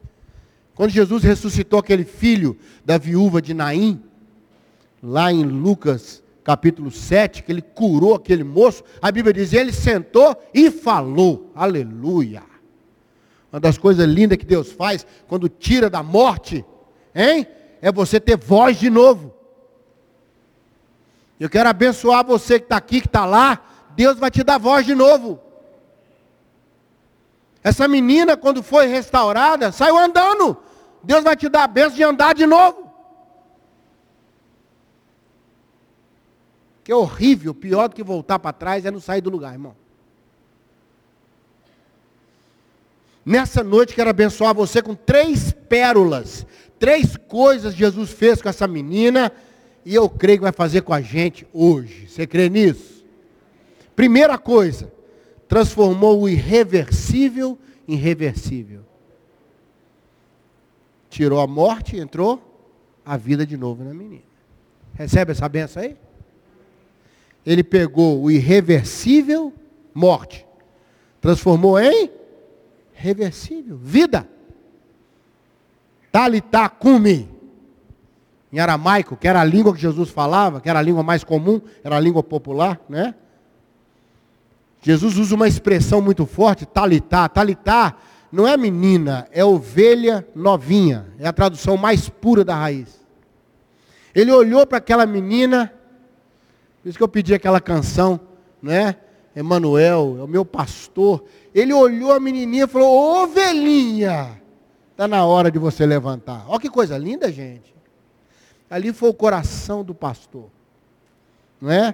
Quando 0.73 0.89
Jesus 0.89 1.23
ressuscitou 1.23 1.79
aquele 1.79 2.03
filho 2.03 2.57
da 2.83 2.97
viúva 2.97 3.41
de 3.41 3.53
Naim, 3.53 4.01
lá 5.01 5.31
em 5.31 5.43
Lucas 5.43 6.23
capítulo 6.43 6.89
7, 6.89 7.43
que 7.43 7.51
ele 7.51 7.61
curou 7.61 8.15
aquele 8.15 8.43
moço, 8.43 8.83
a 9.01 9.11
Bíblia 9.11 9.33
diz, 9.33 9.53
ele 9.53 9.71
sentou 9.71 10.35
e 10.53 10.71
falou. 10.71 11.51
Aleluia. 11.53 12.43
Uma 13.51 13.59
das 13.59 13.77
coisas 13.77 14.07
lindas 14.07 14.37
que 14.37 14.45
Deus 14.45 14.71
faz 14.71 15.05
quando 15.27 15.47
tira 15.47 15.89
da 15.89 16.01
morte, 16.01 16.65
hein? 17.13 17.45
É 17.81 17.91
você 17.91 18.19
ter 18.19 18.37
voz 18.37 18.79
de 18.79 18.89
novo. 18.89 19.33
Eu 21.41 21.49
quero 21.49 21.67
abençoar 21.67 22.23
você 22.23 22.59
que 22.59 22.65
está 22.65 22.77
aqui, 22.77 23.01
que 23.01 23.07
está 23.07 23.25
lá. 23.25 23.65
Deus 23.95 24.19
vai 24.19 24.29
te 24.29 24.43
dar 24.43 24.59
voz 24.59 24.85
de 24.85 24.93
novo. 24.93 25.39
Essa 27.63 27.87
menina, 27.87 28.37
quando 28.37 28.61
foi 28.61 28.85
restaurada, 28.85 29.71
saiu 29.71 29.97
andando. 29.97 30.55
Deus 31.01 31.23
vai 31.23 31.35
te 31.35 31.49
dar 31.49 31.63
a 31.63 31.67
benção 31.67 31.95
de 31.95 32.03
andar 32.03 32.35
de 32.35 32.45
novo. 32.45 32.93
Que 36.83 36.93
horrível, 36.93 37.55
pior 37.55 37.89
do 37.89 37.95
que 37.95 38.03
voltar 38.03 38.37
para 38.37 38.53
trás 38.53 38.85
é 38.85 38.91
não 38.91 38.99
sair 38.99 39.21
do 39.21 39.31
lugar, 39.31 39.53
irmão. 39.53 39.75
Nessa 43.25 43.63
noite 43.63 43.95
quero 43.95 44.11
abençoar 44.11 44.53
você 44.53 44.79
com 44.79 44.93
três 44.93 45.51
pérolas, 45.51 46.45
três 46.77 47.17
coisas 47.17 47.73
Jesus 47.73 48.11
fez 48.11 48.43
com 48.43 48.49
essa 48.49 48.67
menina 48.67 49.31
e 49.85 49.95
eu 49.95 50.09
creio 50.09 50.39
que 50.39 50.43
vai 50.43 50.51
fazer 50.51 50.81
com 50.81 50.93
a 50.93 51.01
gente 51.01 51.47
hoje. 51.53 52.07
Você 52.07 52.27
crê 52.27 52.49
nisso? 52.49 53.05
Primeira 53.95 54.37
coisa, 54.37 54.91
transformou 55.47 56.21
o 56.21 56.29
irreversível 56.29 57.57
em 57.87 57.95
reversível. 57.95 58.81
Tirou 61.09 61.39
a 61.41 61.47
morte 61.47 61.95
e 61.95 61.99
entrou 61.99 62.41
a 63.05 63.17
vida 63.17 63.45
de 63.45 63.57
novo 63.57 63.83
na 63.83 63.93
menina. 63.93 64.23
Recebe 64.93 65.31
essa 65.31 65.49
benção 65.49 65.83
aí? 65.83 65.97
Ele 67.45 67.63
pegou 67.63 68.21
o 68.21 68.29
irreversível, 68.29 69.51
morte, 69.93 70.45
transformou 71.19 71.79
em 71.79 72.09
reversível, 72.93 73.77
vida. 73.77 74.29
Talitá 76.11 76.69
cumi 76.69 77.27
em 78.51 78.59
aramaico, 78.59 79.15
que 79.15 79.27
era 79.27 79.39
a 79.39 79.45
língua 79.45 79.73
que 79.73 79.81
Jesus 79.81 80.09
falava, 80.09 80.59
que 80.59 80.69
era 80.69 80.79
a 80.79 80.81
língua 80.81 81.01
mais 81.01 81.23
comum, 81.23 81.61
era 81.83 81.95
a 81.95 81.99
língua 81.99 82.21
popular, 82.21 82.79
né? 82.89 83.15
Jesus 84.81 85.17
usa 85.17 85.35
uma 85.35 85.47
expressão 85.47 86.01
muito 86.01 86.25
forte, 86.25 86.65
talitá. 86.65 87.29
Talitá 87.29 87.95
não 88.31 88.47
é 88.47 88.57
menina, 88.57 89.27
é 89.31 89.45
ovelha 89.45 90.27
novinha. 90.35 91.05
É 91.19 91.27
a 91.27 91.33
tradução 91.33 91.77
mais 91.77 92.09
pura 92.09 92.43
da 92.43 92.55
raiz. 92.55 92.99
Ele 94.13 94.31
olhou 94.31 94.65
para 94.65 94.79
aquela 94.79 95.05
menina, 95.05 95.71
por 96.81 96.89
isso 96.89 96.97
que 96.97 97.03
eu 97.03 97.07
pedi 97.07 97.33
aquela 97.33 97.61
canção, 97.61 98.19
né? 98.61 98.95
Emanuel, 99.35 100.17
é 100.19 100.23
o 100.23 100.27
meu 100.27 100.43
pastor. 100.43 101.23
Ele 101.53 101.71
olhou 101.71 102.11
a 102.11 102.19
menininha 102.19 102.65
e 102.65 102.67
falou: 102.67 103.23
Ovelhinha, 103.23 104.41
está 104.91 105.07
na 105.07 105.25
hora 105.25 105.49
de 105.49 105.59
você 105.59 105.85
levantar. 105.85 106.43
Olha 106.47 106.59
que 106.59 106.69
coisa 106.69 106.97
linda, 106.97 107.31
gente. 107.31 107.73
Ali 108.71 108.93
foi 108.93 109.09
o 109.09 109.13
coração 109.13 109.83
do 109.83 109.93
pastor. 109.93 110.45
Não 111.59 111.69
é? 111.69 111.93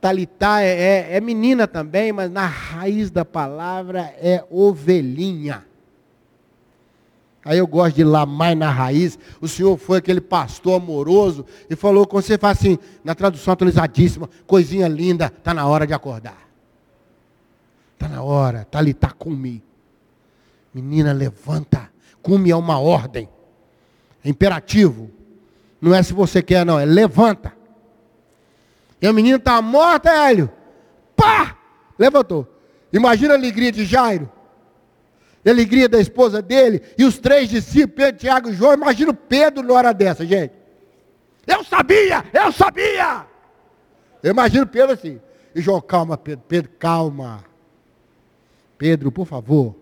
Talitá 0.00 0.62
é, 0.62 0.68
é, 0.68 1.16
é 1.16 1.20
menina 1.20 1.66
também, 1.66 2.12
mas 2.12 2.30
na 2.30 2.46
raiz 2.46 3.10
da 3.10 3.24
palavra 3.24 4.14
é 4.20 4.44
ovelhinha. 4.48 5.66
Aí 7.44 7.58
eu 7.58 7.66
gosto 7.66 7.96
de 7.96 8.02
ir 8.02 8.04
lá 8.04 8.24
mais 8.24 8.56
na 8.56 8.70
raiz. 8.70 9.18
O 9.40 9.48
senhor 9.48 9.76
foi 9.76 9.98
aquele 9.98 10.20
pastor 10.20 10.80
amoroso 10.80 11.44
e 11.68 11.74
falou, 11.74 12.06
quando 12.06 12.24
você 12.24 12.38
faz 12.38 12.58
assim, 12.58 12.78
na 13.02 13.16
tradução 13.16 13.52
atualizadíssima, 13.52 14.30
coisinha 14.46 14.86
linda, 14.86 15.26
está 15.26 15.52
na 15.52 15.66
hora 15.66 15.84
de 15.88 15.92
acordar. 15.92 16.48
Está 17.94 18.08
na 18.08 18.22
hora, 18.22 18.64
Talitá 18.70 19.10
cumi. 19.10 19.60
Menina, 20.72 21.12
levanta. 21.12 21.90
Cume 22.22 22.50
é 22.50 22.56
uma 22.56 22.78
ordem. 22.78 23.28
É 24.24 24.28
imperativo. 24.28 25.10
Não 25.82 25.92
é 25.92 26.00
se 26.00 26.12
você 26.12 26.40
quer, 26.40 26.64
não, 26.64 26.78
é 26.78 26.84
levanta. 26.84 27.52
E 29.00 29.06
a 29.08 29.12
menina 29.12 29.36
está 29.36 29.60
morta, 29.60 30.10
Hélio. 30.10 30.48
Pá! 31.16 31.58
Levantou. 31.98 32.46
Imagina 32.92 33.34
a 33.34 33.36
alegria 33.36 33.72
de 33.72 33.84
Jairo. 33.84 34.30
A 35.44 35.50
alegria 35.50 35.88
da 35.88 35.98
esposa 35.98 36.40
dele. 36.40 36.82
E 36.96 37.04
os 37.04 37.18
três 37.18 37.48
discípulos, 37.48 37.96
Pedro, 37.96 38.20
Tiago 38.20 38.50
e 38.50 38.52
João. 38.52 38.74
Imagina 38.74 39.10
o 39.10 39.14
Pedro 39.14 39.64
na 39.64 39.74
hora 39.74 39.92
dessa, 39.92 40.24
gente. 40.24 40.54
Eu 41.44 41.64
sabia! 41.64 42.24
Eu 42.32 42.52
sabia! 42.52 43.26
Eu 44.22 44.30
imagino 44.30 44.64
Pedro 44.64 44.92
assim. 44.92 45.20
E 45.52 45.60
João, 45.60 45.80
calma, 45.80 46.16
Pedro. 46.16 46.44
Pedro, 46.46 46.70
calma. 46.78 47.44
Pedro, 48.78 49.10
por 49.10 49.26
favor. 49.26 49.74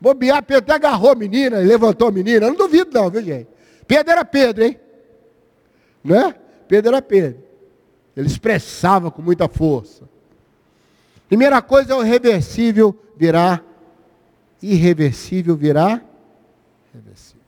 Bobear, 0.00 0.42
Pedro 0.42 0.62
até 0.62 0.72
agarrou 0.72 1.10
a 1.10 1.14
menina 1.14 1.60
e 1.60 1.66
levantou 1.66 2.08
a 2.08 2.10
menina. 2.10 2.46
Eu 2.46 2.50
não 2.50 2.56
duvido 2.56 2.90
não, 2.90 3.10
viu 3.10 3.22
gente? 3.22 3.57
Pedro 3.88 4.12
era 4.12 4.24
Pedro, 4.24 4.64
hein? 4.64 4.78
Não 6.04 6.14
é? 6.14 6.32
Pedro 6.68 6.90
era 6.90 7.02
Pedro. 7.02 7.42
Ele 8.14 8.26
expressava 8.26 9.10
com 9.10 9.22
muita 9.22 9.48
força. 9.48 10.06
Primeira 11.26 11.62
coisa 11.62 11.94
é 11.94 11.96
o 11.96 12.02
reversível 12.02 12.94
virá 13.16 13.62
irreversível 14.62 15.56
virá 15.56 16.02
reversível. 16.92 17.42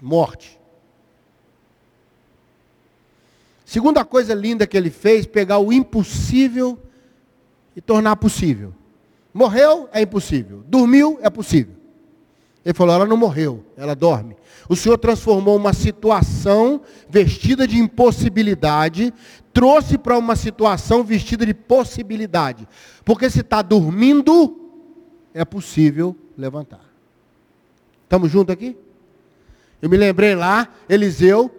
Morte. 0.00 0.58
Segunda 3.64 4.04
coisa 4.04 4.34
linda 4.34 4.66
que 4.66 4.76
ele 4.76 4.90
fez, 4.90 5.26
pegar 5.26 5.58
o 5.58 5.72
impossível 5.72 6.78
e 7.76 7.80
tornar 7.80 8.16
possível. 8.16 8.74
Morreu 9.32 9.88
é 9.92 10.02
impossível. 10.02 10.62
Dormiu 10.66 11.18
é 11.22 11.30
possível. 11.30 11.77
Ele 12.68 12.74
falou: 12.74 12.94
ela 12.94 13.06
não 13.06 13.16
morreu, 13.16 13.64
ela 13.78 13.96
dorme. 13.96 14.36
O 14.68 14.76
Senhor 14.76 14.98
transformou 14.98 15.56
uma 15.56 15.72
situação 15.72 16.82
vestida 17.08 17.66
de 17.66 17.78
impossibilidade, 17.78 19.10
trouxe 19.54 19.96
para 19.96 20.18
uma 20.18 20.36
situação 20.36 21.02
vestida 21.02 21.46
de 21.46 21.54
possibilidade. 21.54 22.68
Porque 23.06 23.30
se 23.30 23.40
está 23.40 23.62
dormindo, 23.62 24.70
é 25.32 25.46
possível 25.46 26.14
levantar. 26.36 26.84
Estamos 28.02 28.30
juntos 28.30 28.52
aqui? 28.52 28.76
Eu 29.80 29.88
me 29.88 29.96
lembrei 29.96 30.34
lá, 30.34 30.68
Eliseu, 30.90 31.50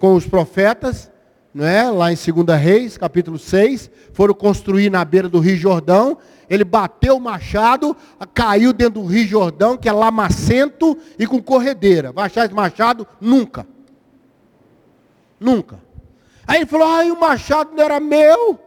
com 0.00 0.16
os 0.16 0.26
profetas, 0.26 1.12
não 1.54 1.64
é? 1.64 1.88
lá 1.88 2.12
em 2.12 2.16
2 2.16 2.60
Reis, 2.60 2.98
capítulo 2.98 3.38
6, 3.38 3.88
foram 4.12 4.34
construir 4.34 4.90
na 4.90 5.04
beira 5.04 5.28
do 5.28 5.38
Rio 5.38 5.56
Jordão, 5.56 6.18
ele 6.48 6.64
bateu 6.64 7.16
o 7.16 7.20
machado, 7.20 7.96
caiu 8.32 8.72
dentro 8.72 9.00
do 9.00 9.06
Rio 9.06 9.26
Jordão, 9.26 9.76
que 9.76 9.88
é 9.88 9.92
lamacento 9.92 10.96
e 11.18 11.26
com 11.26 11.42
corredeira. 11.42 12.12
Vai 12.12 12.26
achar 12.26 12.46
esse 12.46 12.54
machado? 12.54 13.06
Nunca. 13.20 13.66
Nunca. 15.38 15.80
Aí 16.46 16.58
ele 16.58 16.66
falou, 16.66 16.86
ai, 16.86 17.10
o 17.10 17.18
machado 17.18 17.72
não 17.74 17.82
era 17.82 17.98
meu, 17.98 18.58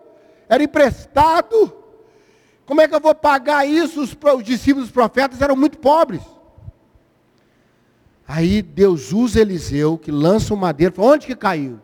era 0.48 0.62
emprestado. 0.62 1.74
Como 2.65 2.81
é 2.81 2.88
que 2.88 2.93
eu 2.93 3.00
vou 3.00 3.15
pagar 3.15 3.65
isso? 3.65 4.01
Os, 4.01 4.15
os 4.36 4.43
discípulos 4.43 4.88
dos 4.88 4.93
profetas 4.93 5.41
eram 5.41 5.55
muito 5.55 5.77
pobres. 5.77 6.21
Aí 8.27 8.62
Deus 8.62 9.12
usa 9.12 9.39
Eliseu, 9.39 9.98
que 9.98 10.12
lança 10.12 10.53
o 10.53 10.57
madeiro, 10.57 10.93
fala, 10.93 11.13
onde 11.13 11.25
que 11.25 11.36
caiu? 11.36 11.79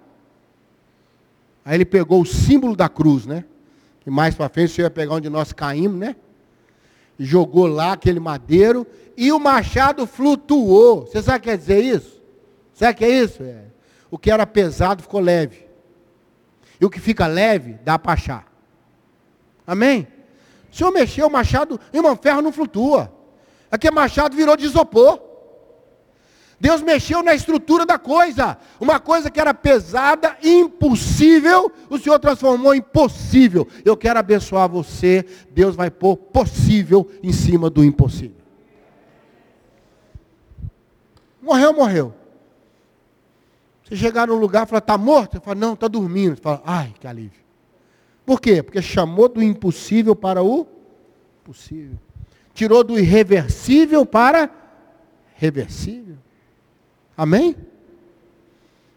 Aí 1.63 1.75
ele 1.75 1.85
pegou 1.85 2.21
o 2.21 2.25
símbolo 2.25 2.75
da 2.75 2.87
cruz, 2.87 3.25
né? 3.25 3.45
E 4.05 4.09
mais 4.09 4.35
para 4.35 4.50
frente 4.50 4.71
você 4.71 4.81
ia 4.81 4.89
pegar 4.89 5.15
onde 5.15 5.29
nós 5.29 5.51
caímos, 5.51 5.97
né? 6.00 6.15
Jogou 7.17 7.65
lá 7.65 7.93
aquele 7.93 8.19
madeiro 8.19 8.85
e 9.17 9.31
o 9.31 9.39
machado 9.39 10.05
flutuou. 10.05 11.05
Você 11.05 11.21
sabe 11.21 11.38
o 11.38 11.41
que 11.41 11.50
quer 11.50 11.57
dizer 11.57 11.83
isso? 11.83 12.21
Sabe 12.74 12.91
o 12.91 12.95
que 12.95 13.05
é 13.05 13.09
isso? 13.09 13.41
É. 13.41 13.63
O 14.12 14.17
que 14.17 14.29
era 14.29 14.45
pesado 14.45 15.01
ficou 15.01 15.19
leve. 15.19 15.65
E 16.79 16.85
o 16.85 16.89
que 16.89 17.00
fica 17.00 17.25
leve, 17.25 17.79
dá 17.83 17.97
para 17.97 18.13
achar. 18.13 18.51
Amém? 19.65 20.07
O 20.71 20.75
senhor 20.75 20.91
mexeu 20.91 21.27
o 21.27 21.31
machado, 21.31 21.79
irmão, 21.93 22.15
ferro 22.17 22.41
não 22.41 22.51
flutua. 22.51 23.12
Aquele 23.71 23.95
machado 23.95 24.35
virou 24.35 24.57
de 24.57 24.65
isopor. 24.65 25.19
Deus 26.59 26.81
mexeu 26.81 27.21
na 27.21 27.33
estrutura 27.33 27.85
da 27.85 28.00
coisa. 28.00 28.57
Uma 28.79 29.00
coisa 29.00 29.29
que 29.29 29.39
era 29.39 29.53
pesada, 29.53 30.38
impossível, 30.41 31.71
o 31.89 31.97
Senhor 31.97 32.17
transformou 32.19 32.74
em 32.74 32.81
possível. 32.81 33.67
Eu 33.83 33.97
quero 33.97 34.19
abençoar 34.19 34.69
você. 34.69 35.25
Deus 35.51 35.75
vai 35.75 35.91
pôr 35.91 36.15
possível 36.15 37.09
em 37.21 37.31
cima 37.31 37.69
do 37.69 37.83
impossível. 37.83 38.38
Morreu, 41.41 41.74
morreu. 41.74 42.13
Você 43.83 43.95
chegar 43.95 44.27
num 44.27 44.35
lugar 44.35 44.65
e 44.65 44.69
falar, 44.69 44.79
está 44.79 44.97
morto? 44.97 45.33
Você 45.33 45.39
fala, 45.39 45.55
não, 45.55 45.74
está 45.74 45.88
dormindo. 45.88 46.35
Você 46.35 46.41
fala, 46.41 46.62
ai, 46.65 46.93
que 47.00 47.07
alívio. 47.07 47.45
Por 48.25 48.41
quê? 48.41 48.63
Porque 48.63 48.81
chamou 48.81 49.29
do 49.29 49.43
impossível 49.43 50.15
para 50.15 50.41
o 50.41 50.65
possível. 51.43 52.00
Tirou 52.53 52.83
do 52.83 52.97
irreversível 52.97 54.05
para 54.05 54.50
reversível. 55.35 56.04
Amém? 57.17 57.55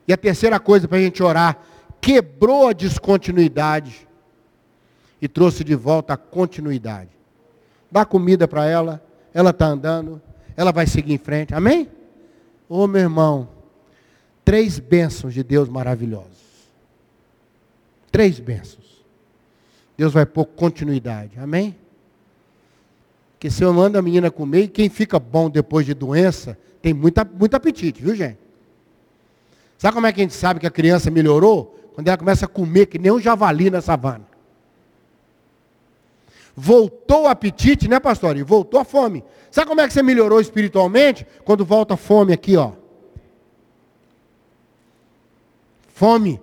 E 0.07 0.13
a 0.13 0.17
terceira 0.17 0.59
coisa 0.59 0.89
para 0.89 0.99
a 0.99 1.01
gente 1.01 1.23
orar, 1.23 1.59
quebrou 2.01 2.69
a 2.69 2.73
descontinuidade 2.73 4.09
e 5.21 5.29
trouxe 5.29 5.63
de 5.63 5.75
volta 5.75 6.15
a 6.15 6.17
continuidade. 6.17 7.11
Dá 7.91 8.05
comida 8.05 8.49
para 8.49 8.67
ela, 8.67 9.03
ela 9.35 9.51
está 9.51 9.67
andando, 9.67 10.21
ela 10.57 10.73
vai 10.73 10.87
seguir 10.87 11.13
em 11.13 11.19
frente. 11.19 11.55
Amém? 11.55 11.89
Ô 12.69 12.87
meu 12.87 13.03
irmão, 13.03 13.49
três 14.45 14.79
bênçãos 14.79 15.35
de 15.35 15.43
Deus 15.43 15.69
maravilhosos. 15.69 16.39
Três 18.11 18.41
bênçãos. 18.41 19.05
Deus 19.97 20.13
vai 20.13 20.25
pôr 20.25 20.47
continuidade. 20.47 21.39
Amém? 21.39 21.77
Porque 23.33 23.51
se 23.51 23.63
eu 23.63 23.73
mando 23.73 23.99
a 23.99 24.03
menina 24.03 24.31
comer, 24.31 24.69
quem 24.69 24.89
fica 24.89 25.19
bom 25.19 25.49
depois 25.49 25.87
de 25.87 25.95
doença, 25.95 26.59
tem 26.81 26.95
muita, 26.95 27.25
muito 27.25 27.55
apetite, 27.55 28.03
viu 28.03 28.15
gente? 28.15 28.39
Sabe 29.77 29.95
como 29.95 30.07
é 30.07 30.13
que 30.13 30.21
a 30.21 30.25
gente 30.25 30.35
sabe 30.35 30.61
que 30.61 30.67
a 30.67 30.71
criança 30.71 31.11
melhorou? 31.11 31.77
Quando 31.95 32.09
ela 32.09 32.17
começa 32.17 32.47
a 32.47 32.49
comer 32.49 32.87
que 32.87 32.99
nem 32.99 33.13
um 33.13 33.21
javali 33.21 33.71
na 33.71 33.81
savana. 33.81 34.27
Voltou 36.55 37.23
o 37.23 37.29
apetite, 37.29 37.89
né, 37.89 38.01
pastor? 38.01 38.37
E 38.37 38.43
voltou 38.43 38.81
a 38.81 38.85
fome. 38.85 39.25
Sabe 39.51 39.69
como 39.69 39.81
é 39.81 39.87
que 39.87 39.93
você 39.93 40.03
melhorou 40.03 40.41
espiritualmente? 40.41 41.27
Quando 41.45 41.65
volta 41.65 41.95
a 41.95 41.97
fome 41.97 42.33
aqui, 42.33 42.57
ó. 42.57 42.73
Fome. 45.95 46.41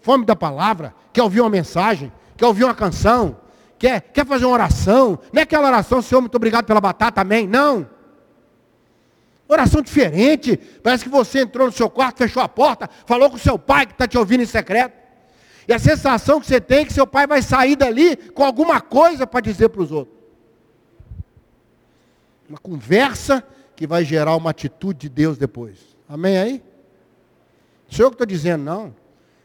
Fome 0.00 0.24
da 0.24 0.36
palavra. 0.36 0.94
Quer 1.12 1.22
ouvir 1.22 1.40
uma 1.40 1.50
mensagem? 1.50 2.12
Quer 2.36 2.46
ouvir 2.46 2.64
uma 2.64 2.74
canção? 2.74 3.36
Quer, 3.78 4.00
quer 4.00 4.24
fazer 4.24 4.44
uma 4.44 4.54
oração? 4.54 5.18
Não 5.32 5.40
é 5.40 5.42
aquela 5.42 5.66
oração, 5.66 6.00
Senhor, 6.00 6.20
muito 6.20 6.36
obrigado 6.36 6.64
pela 6.64 6.80
batata, 6.80 7.20
amém? 7.20 7.46
Não. 7.46 7.88
Oração 9.48 9.80
diferente. 9.80 10.56
Parece 10.82 11.04
que 11.04 11.10
você 11.10 11.40
entrou 11.40 11.66
no 11.66 11.72
seu 11.72 11.88
quarto, 11.88 12.18
fechou 12.18 12.42
a 12.42 12.48
porta, 12.48 12.90
falou 13.06 13.30
com 13.30 13.38
seu 13.38 13.58
pai 13.58 13.86
que 13.86 13.92
está 13.92 14.06
te 14.06 14.18
ouvindo 14.18 14.42
em 14.42 14.46
secreto. 14.46 14.94
E 15.68 15.72
a 15.72 15.78
sensação 15.78 16.40
que 16.40 16.46
você 16.46 16.60
tem 16.60 16.80
é 16.80 16.84
que 16.84 16.92
seu 16.92 17.06
pai 17.06 17.26
vai 17.26 17.42
sair 17.42 17.76
dali 17.76 18.16
com 18.16 18.44
alguma 18.44 18.80
coisa 18.80 19.26
para 19.26 19.40
dizer 19.40 19.68
para 19.68 19.82
os 19.82 19.90
outros. 19.92 20.16
Uma 22.48 22.58
conversa 22.58 23.42
que 23.74 23.86
vai 23.86 24.04
gerar 24.04 24.36
uma 24.36 24.50
atitude 24.50 25.00
de 25.00 25.08
Deus 25.08 25.36
depois. 25.36 25.78
Amém 26.08 26.38
aí? 26.38 26.62
Sou 27.88 28.06
eu 28.06 28.10
que 28.10 28.14
estou 28.14 28.26
dizendo, 28.26 28.62
não. 28.62 28.94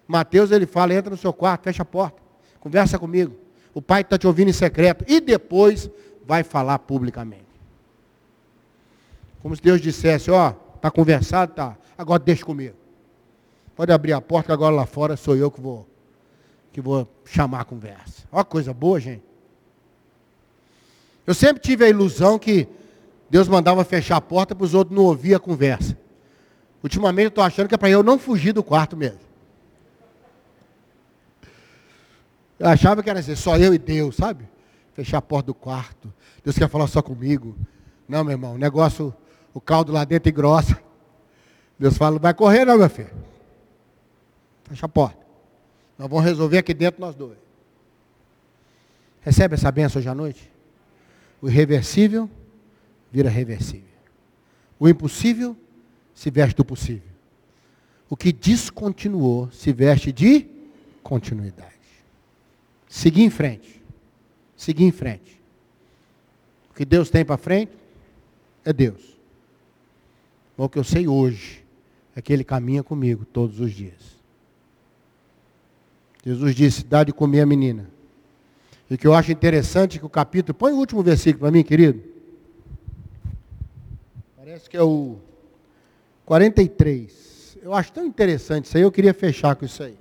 Mateus 0.08 0.52
ele 0.52 0.66
fala, 0.66 0.94
entra 0.94 1.10
no 1.10 1.18
seu 1.18 1.34
quarto, 1.34 1.64
fecha 1.64 1.82
a 1.82 1.86
porta, 1.86 2.22
conversa 2.60 3.00
comigo. 3.00 3.36
O 3.74 3.82
pai 3.82 4.02
está 4.02 4.18
te 4.18 4.28
ouvindo 4.28 4.50
em 4.50 4.54
secreto. 4.54 5.06
E 5.08 5.20
depois 5.20 5.90
vai 6.26 6.44
falar 6.44 6.80
publicamente. 6.80 7.51
Como 9.42 9.56
se 9.56 9.62
Deus 9.62 9.82
dissesse, 9.82 10.30
ó, 10.30 10.54
está 10.76 10.92
conversado, 10.92 11.54
tá. 11.54 11.78
Agora 11.98 12.20
deixa 12.20 12.46
comigo. 12.46 12.76
Pode 13.76 13.92
abrir 13.92 14.14
a 14.14 14.22
porta, 14.22 14.54
agora 14.54 14.76
lá 14.76 14.86
fora 14.86 15.18
sou 15.18 15.36
eu 15.36 15.50
que 15.50 15.60
vou, 15.60 15.88
que 16.72 16.82
vou 16.82 17.08
chamar 17.26 17.62
a 17.62 17.66
conversa. 17.66 18.24
Ó, 18.32 18.44
coisa 18.44 18.74
boa, 18.74 19.00
gente. 19.00 19.24
Eu 21.26 21.34
sempre 21.34 21.62
tive 21.62 21.86
a 21.86 21.90
ilusão 21.90 22.38
que 22.38 22.68
Deus 23.30 23.48
mandava 23.48 23.84
fechar 23.84 24.18
a 24.18 24.22
porta 24.22 24.54
para 24.54 24.66
os 24.66 24.74
outros 24.74 24.96
não 24.96 25.06
ouvir 25.06 25.34
a 25.34 25.40
conversa. 25.40 25.98
Ultimamente 26.84 27.26
eu 27.26 27.30
estou 27.30 27.44
achando 27.44 27.68
que 27.68 27.76
é 27.76 27.78
para 27.78 27.90
eu 27.90 28.04
não 28.04 28.20
fugir 28.20 28.54
do 28.54 28.64
quarto 28.64 28.98
mesmo. 28.98 29.20
Eu 32.60 32.68
achava 32.68 33.02
que 33.02 33.10
era 33.10 33.20
assim, 33.20 33.36
só 33.36 33.58
eu 33.58 33.74
e 33.74 33.78
Deus, 33.78 34.16
sabe? 34.16 34.48
Fechar 34.94 35.18
a 35.20 35.22
porta 35.22 35.48
do 35.48 35.54
quarto. 35.54 36.14
Deus 36.44 36.58
quer 36.58 36.70
falar 36.70 36.88
só 36.88 37.02
comigo. 37.02 37.56
Não, 38.08 38.24
meu 38.24 38.34
irmão, 38.34 38.56
o 38.56 38.58
negócio 38.58 39.14
o 39.54 39.62
caldo 39.62 39.92
lá 39.92 40.04
dentro 40.04 40.32
grossa. 40.32 40.82
Deus 41.78 41.98
fala, 41.98 42.20
vai 42.20 42.34
correr 42.34 42.66
não, 42.66 42.78
meu 42.78 42.90
filho. 42.90 43.12
Fecha 44.66 44.86
a 44.86 44.90
porta. 44.90 45.26
Nós 45.98 46.10
vamos 46.10 46.26
resolver 46.26 46.60
aqui 46.60 46.74
dentro 46.74 47.02
nós 47.02 47.16
dois. 47.16 47.38
Recebe 49.22 49.54
essa 49.56 49.72
benção 49.72 50.00
hoje 50.00 50.10
à 50.10 50.16
noite? 50.16 50.52
O 51.42 51.50
irreversível 51.50 52.30
vira 53.12 53.30
reversível. 53.30 53.88
O 54.80 54.88
impossível 54.88 55.56
se 56.14 56.32
veste 56.32 56.56
do 56.56 56.66
possível. 56.66 57.10
O 58.10 58.18
que 58.18 58.32
descontinuou 58.32 59.52
se 59.52 59.72
veste 59.72 60.12
de 60.12 60.48
continuidade. 61.04 61.72
Seguir 62.88 63.24
em 63.24 63.30
frente. 63.30 63.82
Seguir 64.56 64.84
em 64.84 64.92
frente. 64.92 65.42
O 66.70 66.74
que 66.74 66.86
Deus 66.86 67.10
tem 67.10 67.24
para 67.24 67.38
frente 67.38 67.72
é 68.66 68.74
Deus. 68.74 69.18
O 70.64 70.70
que 70.70 70.78
eu 70.78 70.84
sei 70.84 71.08
hoje 71.08 71.66
é 72.16 72.22
que 72.22 72.32
ele 72.32 72.44
caminha 72.44 72.84
comigo 72.84 73.26
todos 73.26 73.60
os 73.60 73.72
dias. 73.72 74.22
Jesus 76.24 76.54
disse: 76.54 76.86
dá 76.86 77.04
de 77.04 77.12
comer 77.12 77.42
a 77.42 77.48
menina. 77.48 77.90
E 78.88 78.96
que 78.96 79.08
eu 79.08 79.14
acho 79.16 79.32
interessante 79.32 79.98
é 79.98 80.00
que 80.00 80.06
o 80.06 80.10
capítulo. 80.10 80.54
Põe 80.54 80.72
o 80.72 80.76
último 80.76 81.02
versículo 81.02 81.40
para 81.40 81.52
mim, 81.52 81.64
querido. 81.64 82.04
Parece 84.38 84.70
que 84.70 84.78
é 84.78 84.84
o 84.84 85.18
43. 86.26 87.58
Eu 87.64 87.74
acho 87.74 87.92
tão 87.92 88.06
interessante 88.06 88.66
isso 88.66 88.78
aí, 88.78 88.84
eu 88.84 88.92
queria 88.92 89.16
fechar 89.16 89.56
com 89.56 89.66
isso 89.66 89.82
aí. 89.82 89.98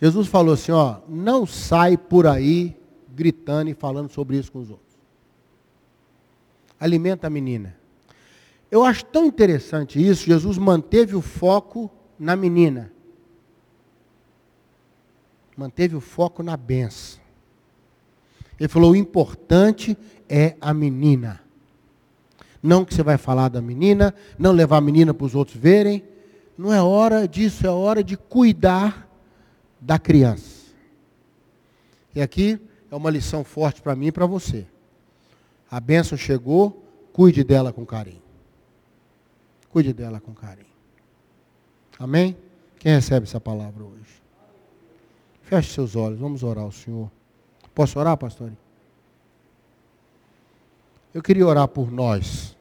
Jesus 0.00 0.28
falou 0.28 0.54
assim: 0.54 0.70
ó, 0.70 1.00
não 1.08 1.44
sai 1.44 1.96
por 1.96 2.28
aí 2.28 2.76
gritando 3.12 3.70
e 3.70 3.74
falando 3.74 4.08
sobre 4.08 4.36
isso 4.36 4.52
com 4.52 4.60
os 4.60 4.70
outros. 4.70 4.94
Alimenta 6.78 7.26
a 7.26 7.30
menina. 7.30 7.82
Eu 8.74 8.84
acho 8.84 9.04
tão 9.04 9.24
interessante 9.24 10.04
isso. 10.04 10.26
Jesus 10.26 10.58
manteve 10.58 11.14
o 11.14 11.20
foco 11.20 11.88
na 12.18 12.34
menina. 12.34 12.90
Manteve 15.56 15.94
o 15.94 16.00
foco 16.00 16.42
na 16.42 16.56
benção. 16.56 17.20
Ele 18.58 18.68
falou: 18.68 18.90
o 18.90 18.96
importante 18.96 19.96
é 20.28 20.56
a 20.60 20.74
menina. 20.74 21.40
Não 22.60 22.84
que 22.84 22.92
você 22.92 23.04
vai 23.04 23.16
falar 23.16 23.48
da 23.48 23.62
menina, 23.62 24.12
não 24.36 24.50
levar 24.50 24.78
a 24.78 24.80
menina 24.80 25.14
para 25.14 25.24
os 25.24 25.36
outros 25.36 25.56
verem. 25.56 26.02
Não 26.58 26.72
é 26.72 26.82
hora 26.82 27.28
disso, 27.28 27.64
é 27.64 27.70
hora 27.70 28.02
de 28.02 28.16
cuidar 28.16 29.08
da 29.80 30.00
criança. 30.00 30.72
E 32.12 32.20
aqui 32.20 32.60
é 32.90 32.96
uma 32.96 33.10
lição 33.10 33.44
forte 33.44 33.80
para 33.80 33.94
mim 33.94 34.06
e 34.06 34.12
para 34.12 34.26
você. 34.26 34.66
A 35.70 35.78
bênção 35.78 36.18
chegou, 36.18 36.84
cuide 37.12 37.44
dela 37.44 37.72
com 37.72 37.86
carinho. 37.86 38.23
Cuide 39.74 39.92
dela 39.92 40.20
com 40.20 40.32
carinho. 40.32 40.68
Amém? 41.98 42.36
Quem 42.78 42.94
recebe 42.94 43.26
essa 43.26 43.40
palavra 43.40 43.82
hoje? 43.82 44.22
Feche 45.42 45.72
seus 45.72 45.96
olhos, 45.96 46.20
vamos 46.20 46.44
orar 46.44 46.62
ao 46.62 46.70
Senhor. 46.70 47.10
Posso 47.74 47.98
orar, 47.98 48.16
pastor? 48.16 48.52
Eu 51.12 51.20
queria 51.20 51.44
orar 51.44 51.66
por 51.66 51.90
nós. 51.90 52.56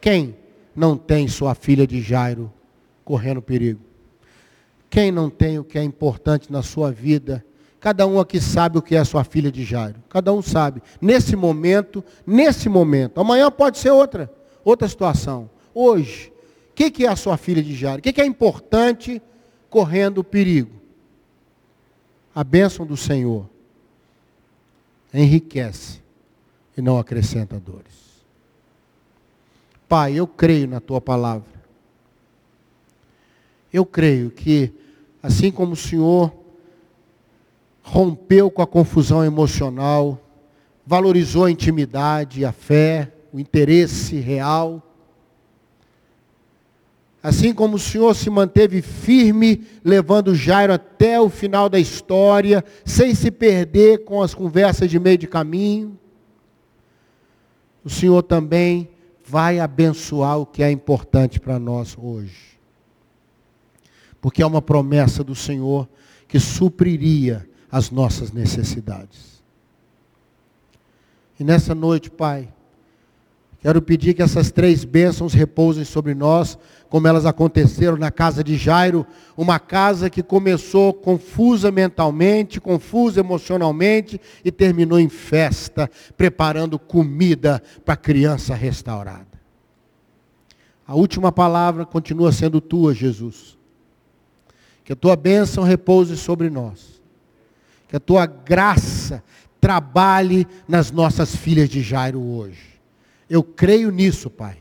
Quem 0.00 0.36
não 0.72 0.96
tem 0.96 1.26
sua 1.26 1.52
filha 1.52 1.84
de 1.84 2.00
Jairo 2.00 2.52
correndo 3.04 3.42
perigo? 3.42 3.80
Quem 4.88 5.10
não 5.10 5.28
tem 5.28 5.58
o 5.58 5.64
que 5.64 5.80
é 5.80 5.82
importante 5.82 6.52
na 6.52 6.62
sua 6.62 6.92
vida? 6.92 7.44
Cada 7.80 8.06
um 8.06 8.20
aqui 8.20 8.40
sabe 8.40 8.78
o 8.78 8.82
que 8.82 8.94
é 8.94 9.02
sua 9.02 9.24
filha 9.24 9.50
de 9.50 9.64
Jairo. 9.64 10.00
Cada 10.08 10.32
um 10.32 10.42
sabe. 10.42 10.80
Nesse 11.00 11.34
momento, 11.34 12.04
nesse 12.24 12.68
momento. 12.68 13.20
Amanhã 13.20 13.50
pode 13.50 13.78
ser 13.78 13.90
outra, 13.90 14.32
outra 14.64 14.86
situação. 14.86 15.50
Hoje, 15.74 16.32
o 16.70 16.74
que, 16.74 16.90
que, 16.90 17.06
é 17.06 17.08
a 17.08 17.16
sua 17.16 17.36
filha 17.36 17.62
de 17.62 17.74
Jairo? 17.74 18.00
O 18.00 18.02
que, 18.02 18.12
que 18.12 18.20
é 18.20 18.26
importante 18.26 19.20
correndo 19.68 20.24
perigo? 20.24 20.80
A 22.34 22.42
bênção 22.42 22.86
do 22.86 22.96
Senhor 22.96 23.48
enriquece 25.12 26.00
e 26.76 26.80
não 26.80 26.98
acrescenta 26.98 27.60
dores. 27.60 28.22
Pai, 29.88 30.14
eu 30.14 30.26
creio 30.26 30.66
na 30.66 30.80
tua 30.80 31.00
palavra. 31.00 31.52
Eu 33.70 33.84
creio 33.84 34.30
que, 34.30 34.72
assim 35.22 35.50
como 35.50 35.72
o 35.72 35.76
Senhor 35.76 36.32
rompeu 37.82 38.50
com 38.50 38.62
a 38.62 38.66
confusão 38.66 39.24
emocional, 39.24 40.18
valorizou 40.86 41.44
a 41.44 41.50
intimidade, 41.50 42.44
a 42.44 42.52
fé, 42.52 43.12
o 43.32 43.38
interesse 43.38 44.16
real, 44.16 44.82
Assim 47.22 47.54
como 47.54 47.76
o 47.76 47.78
Senhor 47.78 48.14
se 48.16 48.28
manteve 48.28 48.82
firme, 48.82 49.64
levando 49.84 50.34
Jairo 50.34 50.72
até 50.72 51.20
o 51.20 51.28
final 51.28 51.68
da 51.68 51.78
história, 51.78 52.64
sem 52.84 53.14
se 53.14 53.30
perder 53.30 54.04
com 54.04 54.20
as 54.20 54.34
conversas 54.34 54.90
de 54.90 54.98
meio 54.98 55.16
de 55.18 55.28
caminho, 55.28 55.96
o 57.84 57.90
Senhor 57.90 58.22
também 58.22 58.88
vai 59.24 59.60
abençoar 59.60 60.38
o 60.38 60.46
que 60.46 60.62
é 60.62 60.70
importante 60.70 61.40
para 61.40 61.58
nós 61.58 61.96
hoje. 61.98 62.58
Porque 64.20 64.42
é 64.42 64.46
uma 64.46 64.62
promessa 64.62 65.22
do 65.24 65.34
Senhor 65.34 65.88
que 66.28 66.38
supriria 66.38 67.48
as 67.70 67.90
nossas 67.90 68.32
necessidades. 68.32 69.42
E 71.40 71.44
nessa 71.44 71.74
noite, 71.74 72.10
Pai, 72.10 72.52
quero 73.60 73.82
pedir 73.82 74.14
que 74.14 74.22
essas 74.22 74.50
três 74.50 74.84
bênçãos 74.84 75.32
repousem 75.32 75.84
sobre 75.84 76.14
nós, 76.14 76.58
como 76.92 77.08
elas 77.08 77.24
aconteceram 77.24 77.96
na 77.96 78.10
casa 78.10 78.44
de 78.44 78.54
Jairo, 78.54 79.06
uma 79.34 79.58
casa 79.58 80.10
que 80.10 80.22
começou 80.22 80.92
confusa 80.92 81.70
mentalmente, 81.70 82.60
confusa 82.60 83.20
emocionalmente 83.20 84.20
e 84.44 84.52
terminou 84.52 85.00
em 85.00 85.08
festa, 85.08 85.90
preparando 86.18 86.78
comida 86.78 87.62
para 87.82 87.94
a 87.94 87.96
criança 87.96 88.54
restaurada. 88.54 89.40
A 90.86 90.94
última 90.94 91.32
palavra 91.32 91.86
continua 91.86 92.30
sendo 92.30 92.60
tua, 92.60 92.92
Jesus. 92.92 93.56
Que 94.84 94.92
a 94.92 94.96
tua 94.96 95.16
bênção 95.16 95.64
repouse 95.64 96.14
sobre 96.18 96.50
nós. 96.50 97.00
Que 97.88 97.96
a 97.96 98.00
tua 98.00 98.26
graça 98.26 99.24
trabalhe 99.58 100.46
nas 100.68 100.90
nossas 100.90 101.34
filhas 101.34 101.70
de 101.70 101.80
Jairo 101.80 102.20
hoje. 102.20 102.78
Eu 103.30 103.42
creio 103.42 103.90
nisso, 103.90 104.28
Pai, 104.28 104.58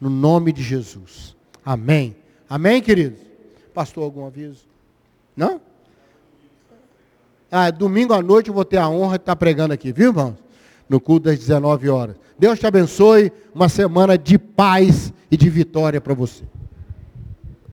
no 0.00 0.08
nome 0.08 0.50
de 0.50 0.62
Jesus. 0.62 1.33
Amém. 1.64 2.16
Amém, 2.48 2.82
queridos? 2.82 3.20
Pastor, 3.72 4.04
algum 4.04 4.26
aviso? 4.26 4.64
Não? 5.36 5.60
Ah, 7.50 7.70
domingo 7.70 8.12
à 8.12 8.20
noite 8.20 8.48
eu 8.48 8.54
vou 8.54 8.64
ter 8.64 8.78
a 8.78 8.88
honra 8.88 9.16
de 9.16 9.22
estar 9.22 9.36
pregando 9.36 9.72
aqui, 9.72 9.92
viu, 9.92 10.08
irmãos? 10.10 10.34
No 10.88 11.00
culto 11.00 11.24
das 11.24 11.38
19 11.38 11.88
horas. 11.88 12.16
Deus 12.38 12.58
te 12.58 12.66
abençoe. 12.66 13.32
Uma 13.54 13.68
semana 13.68 14.18
de 14.18 14.38
paz 14.38 15.12
e 15.30 15.36
de 15.36 15.48
vitória 15.48 16.00
para 16.00 16.14
você. 16.14 16.44